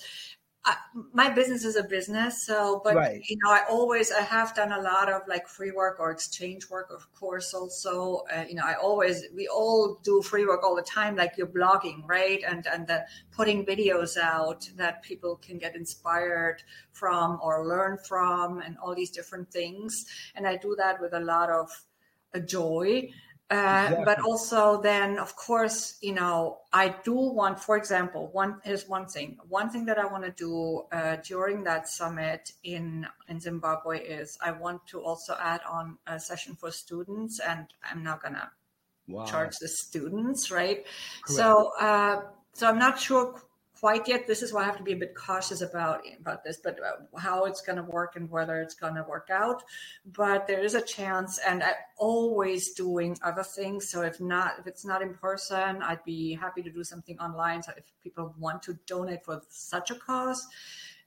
[1.13, 3.23] my business is a business so but right.
[3.29, 6.69] you know i always i have done a lot of like free work or exchange
[6.71, 10.75] work of course also uh, you know i always we all do free work all
[10.75, 12.43] the time like you're blogging right?
[12.47, 16.63] And and the putting videos out that people can get inspired
[16.93, 20.07] from or learn from and all these different things.
[20.35, 21.71] And i do that with a lot of
[22.35, 23.09] a joy
[23.51, 24.05] uh, exactly.
[24.05, 29.07] but also then of course you know i do want for example one is one
[29.07, 34.01] thing one thing that i want to do uh, during that summit in in zimbabwe
[34.01, 38.51] is i want to also add on a session for students and i'm not gonna
[39.07, 39.25] wow.
[39.25, 40.85] charge the students right
[41.25, 41.39] Correct.
[41.39, 42.23] so uh,
[42.53, 43.41] so i'm not sure
[43.79, 44.27] quite yet.
[44.27, 47.19] This is why I have to be a bit cautious about about this, but uh,
[47.19, 49.63] how it's going to work and whether it's going to work out.
[50.05, 53.89] But there is a chance, and I'm always doing other things.
[53.89, 57.63] So if not, if it's not in person, I'd be happy to do something online.
[57.63, 60.47] So if people want to donate for such a cause.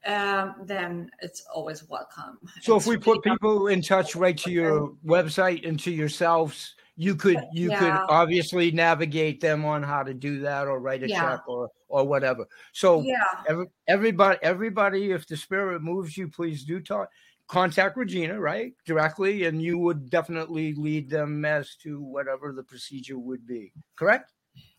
[0.05, 2.39] Um, then it's always welcome.
[2.61, 6.75] So it's if we put people in touch right to your website and to yourselves,
[6.99, 7.79] you could you yeah.
[7.79, 11.21] could obviously navigate them on how to do that or write a yeah.
[11.21, 16.65] check or or whatever so yeah every, everybody everybody if the spirit moves you please
[16.65, 17.09] do talk
[17.47, 23.17] contact regina right directly and you would definitely lead them as to whatever the procedure
[23.17, 24.33] would be correct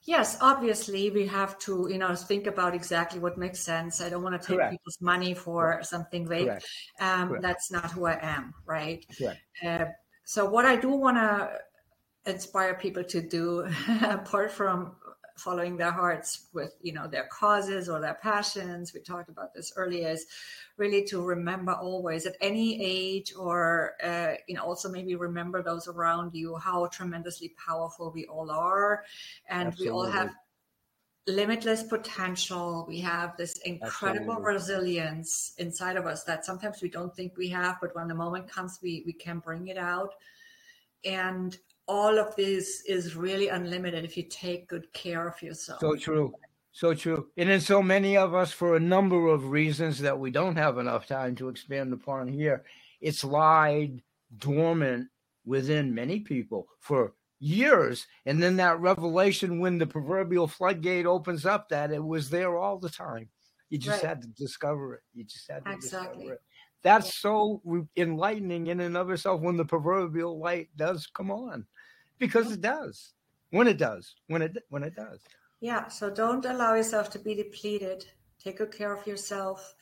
[0.05, 4.01] Yes, obviously we have to, you know, think about exactly what makes sense.
[4.01, 4.73] I don't want to take Correct.
[4.73, 5.87] people's money for Correct.
[5.87, 6.51] something vague.
[7.01, 9.05] Um, that's not who I am, right?
[9.65, 9.85] Uh,
[10.25, 11.51] so what I do want to
[12.31, 13.69] inspire people to do
[14.03, 14.97] apart from
[15.41, 19.73] following their hearts with you know their causes or their passions we talked about this
[19.77, 20.27] earlier is
[20.77, 25.89] really to remember always at any age or uh, you know also maybe remember those
[25.89, 29.05] around you how tremendously powerful we all are
[29.49, 29.87] and Absolutely.
[29.87, 30.31] we all have
[31.27, 34.55] limitless potential we have this incredible Absolutely.
[34.55, 38.49] resilience inside of us that sometimes we don't think we have but when the moment
[38.49, 40.15] comes we we can bring it out
[41.05, 41.59] and
[41.91, 45.81] all of this is really unlimited if you take good care of yourself.
[45.81, 46.33] So true.
[46.71, 47.27] So true.
[47.37, 50.79] And then so many of us, for a number of reasons that we don't have
[50.79, 52.63] enough time to expand upon here,
[53.01, 54.03] it's lied
[54.39, 55.09] dormant
[55.45, 58.07] within many people for years.
[58.25, 62.79] And then that revelation, when the proverbial floodgate opens up, that it was there all
[62.79, 63.29] the time.
[63.69, 64.11] You just right.
[64.11, 65.01] had to discover it.
[65.13, 66.19] You just had to exactly.
[66.19, 66.41] discover it.
[66.83, 67.31] That's yeah.
[67.31, 71.67] so enlightening in and of itself when the proverbial light does come on
[72.21, 72.53] because oh.
[72.53, 73.15] it does
[73.51, 75.21] when it does when it when it does
[75.61, 78.05] yeah so don't allow yourself to be depleted
[78.43, 79.75] take good care of yourself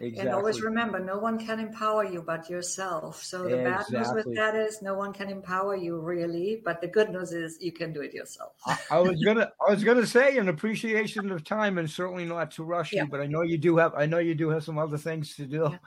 [0.00, 0.20] exactly.
[0.20, 3.96] and always remember no one can empower you but yourself so the exactly.
[3.96, 7.32] bad news with that is no one can empower you really but the good news
[7.32, 10.48] is you can do it yourself I, I, was gonna i was gonna say an
[10.48, 13.04] appreciation of time and certainly not to rush yeah.
[13.04, 15.36] you but i know you do have i know you do have some other things
[15.36, 15.78] to do yeah.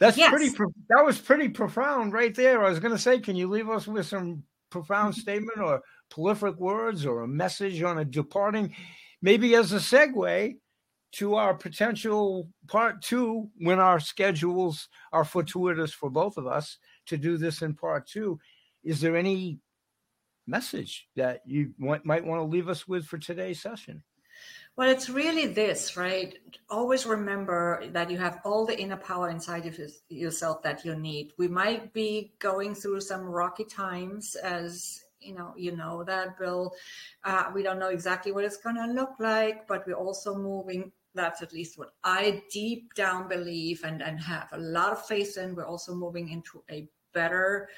[0.00, 0.30] That's yes.
[0.30, 0.48] pretty.
[0.88, 2.64] That was pretty profound, right there.
[2.64, 6.56] I was going to say, can you leave us with some profound statement or prolific
[6.56, 8.74] words or a message on a departing,
[9.22, 10.56] maybe as a segue
[11.12, 17.16] to our potential part two when our schedules are fortuitous for both of us to
[17.16, 18.38] do this in part two.
[18.84, 19.58] Is there any
[20.46, 24.02] message that you might want to leave us with for today's session?
[24.80, 26.38] Well, it's really this, right?
[26.70, 29.78] Always remember that you have all the inner power inside of
[30.08, 31.34] yourself that you need.
[31.36, 36.72] We might be going through some rocky times, as you know, you know that, Bill.
[37.24, 40.90] Uh, we don't know exactly what it's going to look like, but we're also moving.
[41.14, 45.36] That's at least what I deep down believe and, and have a lot of faith
[45.36, 45.54] in.
[45.54, 47.68] We're also moving into a better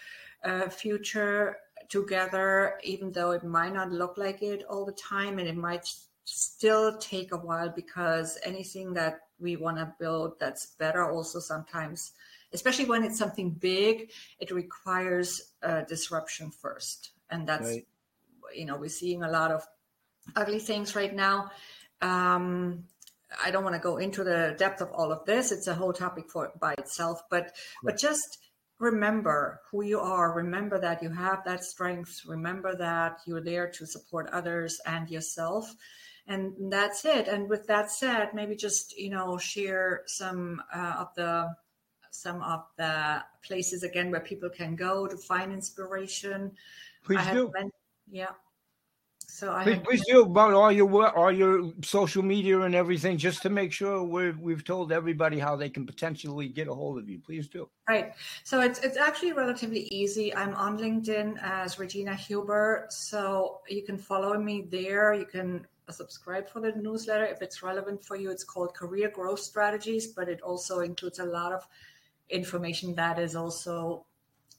[0.44, 1.56] uh, future
[1.88, 5.92] together, even though it might not look like it all the time, and it might
[6.24, 12.12] still take a while because anything that we want to build that's better also sometimes
[12.52, 17.10] especially when it's something big it requires a disruption first.
[17.30, 17.86] And that's right.
[18.54, 19.66] you know we're seeing a lot of
[20.36, 21.50] ugly things right now.
[22.00, 22.84] Um,
[23.42, 25.52] i don't want to go into the depth of all of this.
[25.52, 27.22] It's a whole topic for by itself.
[27.30, 27.52] But right.
[27.84, 28.38] but just
[28.78, 30.34] remember who you are.
[30.34, 32.22] Remember that you have that strength.
[32.26, 35.74] Remember that you're there to support others and yourself
[36.26, 41.08] and that's it and with that said maybe just you know share some uh, of
[41.16, 41.54] the
[42.10, 46.52] some of the places again where people can go to find inspiration
[47.04, 47.72] please do meant,
[48.10, 48.32] yeah
[49.32, 53.16] so I please, please do about all your work, all your social media and everything,
[53.16, 56.98] just to make sure we've we've told everybody how they can potentially get a hold
[56.98, 57.18] of you.
[57.18, 57.66] Please do.
[57.88, 58.12] Right.
[58.44, 60.34] So it's it's actually relatively easy.
[60.34, 65.14] I'm on LinkedIn as Regina Huber, so you can follow me there.
[65.14, 68.30] You can subscribe for the newsletter if it's relevant for you.
[68.30, 71.66] It's called Career Growth Strategies, but it also includes a lot of
[72.30, 74.06] information that is also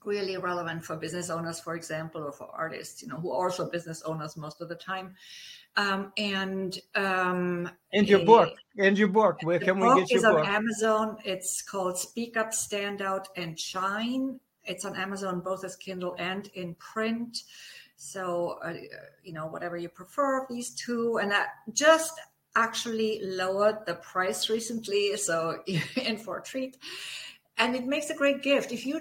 [0.05, 3.69] really relevant for business owners, for example, or for artists, you know, who are also
[3.69, 5.15] business owners most of the time.
[5.75, 10.21] Um, and um, and your a, book, and your book, where can we get your
[10.21, 10.39] book?
[10.39, 11.17] It's on Amazon.
[11.25, 14.39] It's called Speak Up, Stand Out, and Shine.
[14.65, 17.39] It's on Amazon both as Kindle and in print.
[17.95, 18.73] So, uh,
[19.23, 21.19] you know, whatever you prefer these two.
[21.21, 22.13] And that just
[22.55, 25.15] actually lowered the price recently.
[25.17, 25.63] So,
[25.95, 26.77] in for a treat.
[27.57, 28.71] And it makes a great gift.
[28.71, 28.99] If you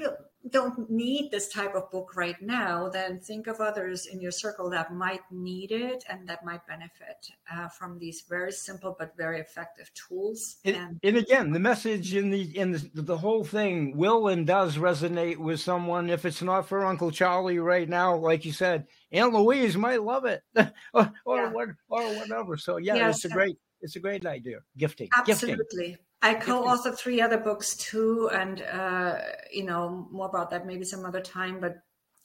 [0.50, 4.68] don't need this type of book right now, then think of others in your circle
[4.70, 9.40] that might need it and that might benefit uh, from these very simple but very
[9.40, 10.56] effective tools.
[10.64, 14.46] And, and, and, again, the message in the in the, the whole thing will and
[14.46, 16.10] does resonate with someone.
[16.10, 20.24] If it's not for Uncle Charlie right now, like you said, Aunt Louise might love
[20.24, 20.42] it,
[20.94, 21.52] or or, yeah.
[21.52, 22.56] what, or whatever.
[22.56, 23.16] So yeah, yes.
[23.16, 24.60] it's a great it's a great idea.
[24.76, 25.56] Gifting, absolutely.
[25.88, 25.96] Gifting.
[26.22, 29.18] I co-authored three other books too, and uh,
[29.52, 31.58] you know more about that maybe some other time.
[31.60, 31.82] But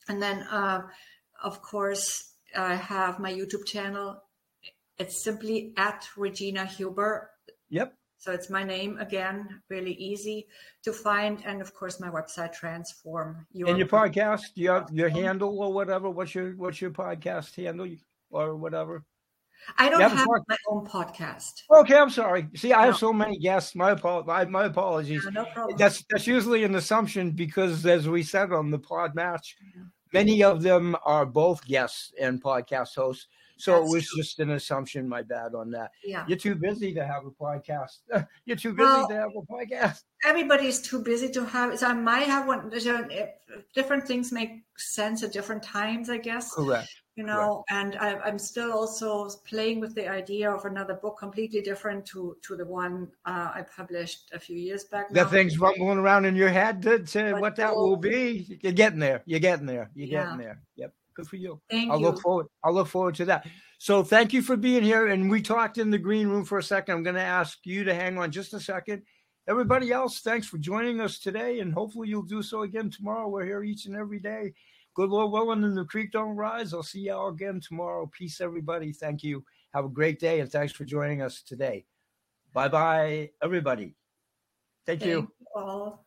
[0.08, 0.84] and then uh,
[1.43, 4.22] of course I have my YouTube channel.
[5.00, 7.32] It's simply at Regina Huber.
[7.70, 7.93] Yep.
[8.20, 10.48] So it's my name again, really easy
[10.84, 13.48] to find, and of course my website Transform.
[13.52, 16.10] Your and your podcast, do you have your handle or whatever?
[16.10, 17.88] What's your what's your podcast handle
[18.30, 19.06] or whatever?
[19.78, 21.64] I don't have, have my own podcast.
[21.70, 22.47] Okay, I'm sorry.
[22.55, 22.91] See, I no.
[22.91, 23.76] have so many guests.
[23.76, 23.95] My,
[24.26, 25.28] my, my apologies.
[25.32, 25.78] no problem.
[25.78, 29.84] That's that's usually an assumption because, as we said on the PodMatch, yeah.
[30.14, 33.28] many of them are both guests and podcast hosts.
[33.60, 34.22] So That's it was true.
[34.22, 35.10] just an assumption.
[35.10, 35.91] My bad on that.
[36.03, 37.97] Yeah, you're too busy to have a podcast.
[38.45, 40.03] you're too busy well, to have a podcast.
[40.24, 41.78] Everybody's too busy to have.
[41.80, 42.72] So I might have one.
[42.74, 43.26] Eh,
[43.74, 46.53] different things make sense at different times, I guess.
[46.53, 47.82] Correct you know right.
[47.82, 52.38] and I, am still also playing with the idea of another book completely different to
[52.43, 56.36] to the one uh, i published a few years back that thing's rumbling around in
[56.36, 58.59] your head to, to what that will be?
[58.61, 59.22] You're getting there.
[59.26, 59.89] You're getting there.
[59.95, 60.24] You're yeah.
[60.24, 60.61] getting there.
[60.76, 60.93] Yep.
[61.13, 61.59] Good for you.
[61.70, 62.05] Thank i'll you.
[62.05, 63.47] look forward i'll look forward to that.
[63.80, 66.63] So thank you for being here and we talked in the green room for a
[66.63, 66.95] second.
[66.95, 69.03] I'm going to ask you to hang on just a second.
[69.47, 73.28] Everybody else thanks for joining us today and hopefully you'll do so again tomorrow.
[73.28, 74.53] We're here each and every day
[74.98, 76.74] good Lord willing, and the creek don't rise.
[76.74, 78.10] I'll see y'all again tomorrow.
[78.12, 78.91] Peace, everybody.
[78.91, 79.45] Thank you.
[79.76, 81.86] Have a great day, and thanks for joining us today.
[82.52, 83.95] Bye bye, everybody.
[84.88, 85.20] Thank, Thank you.
[85.20, 86.07] you all.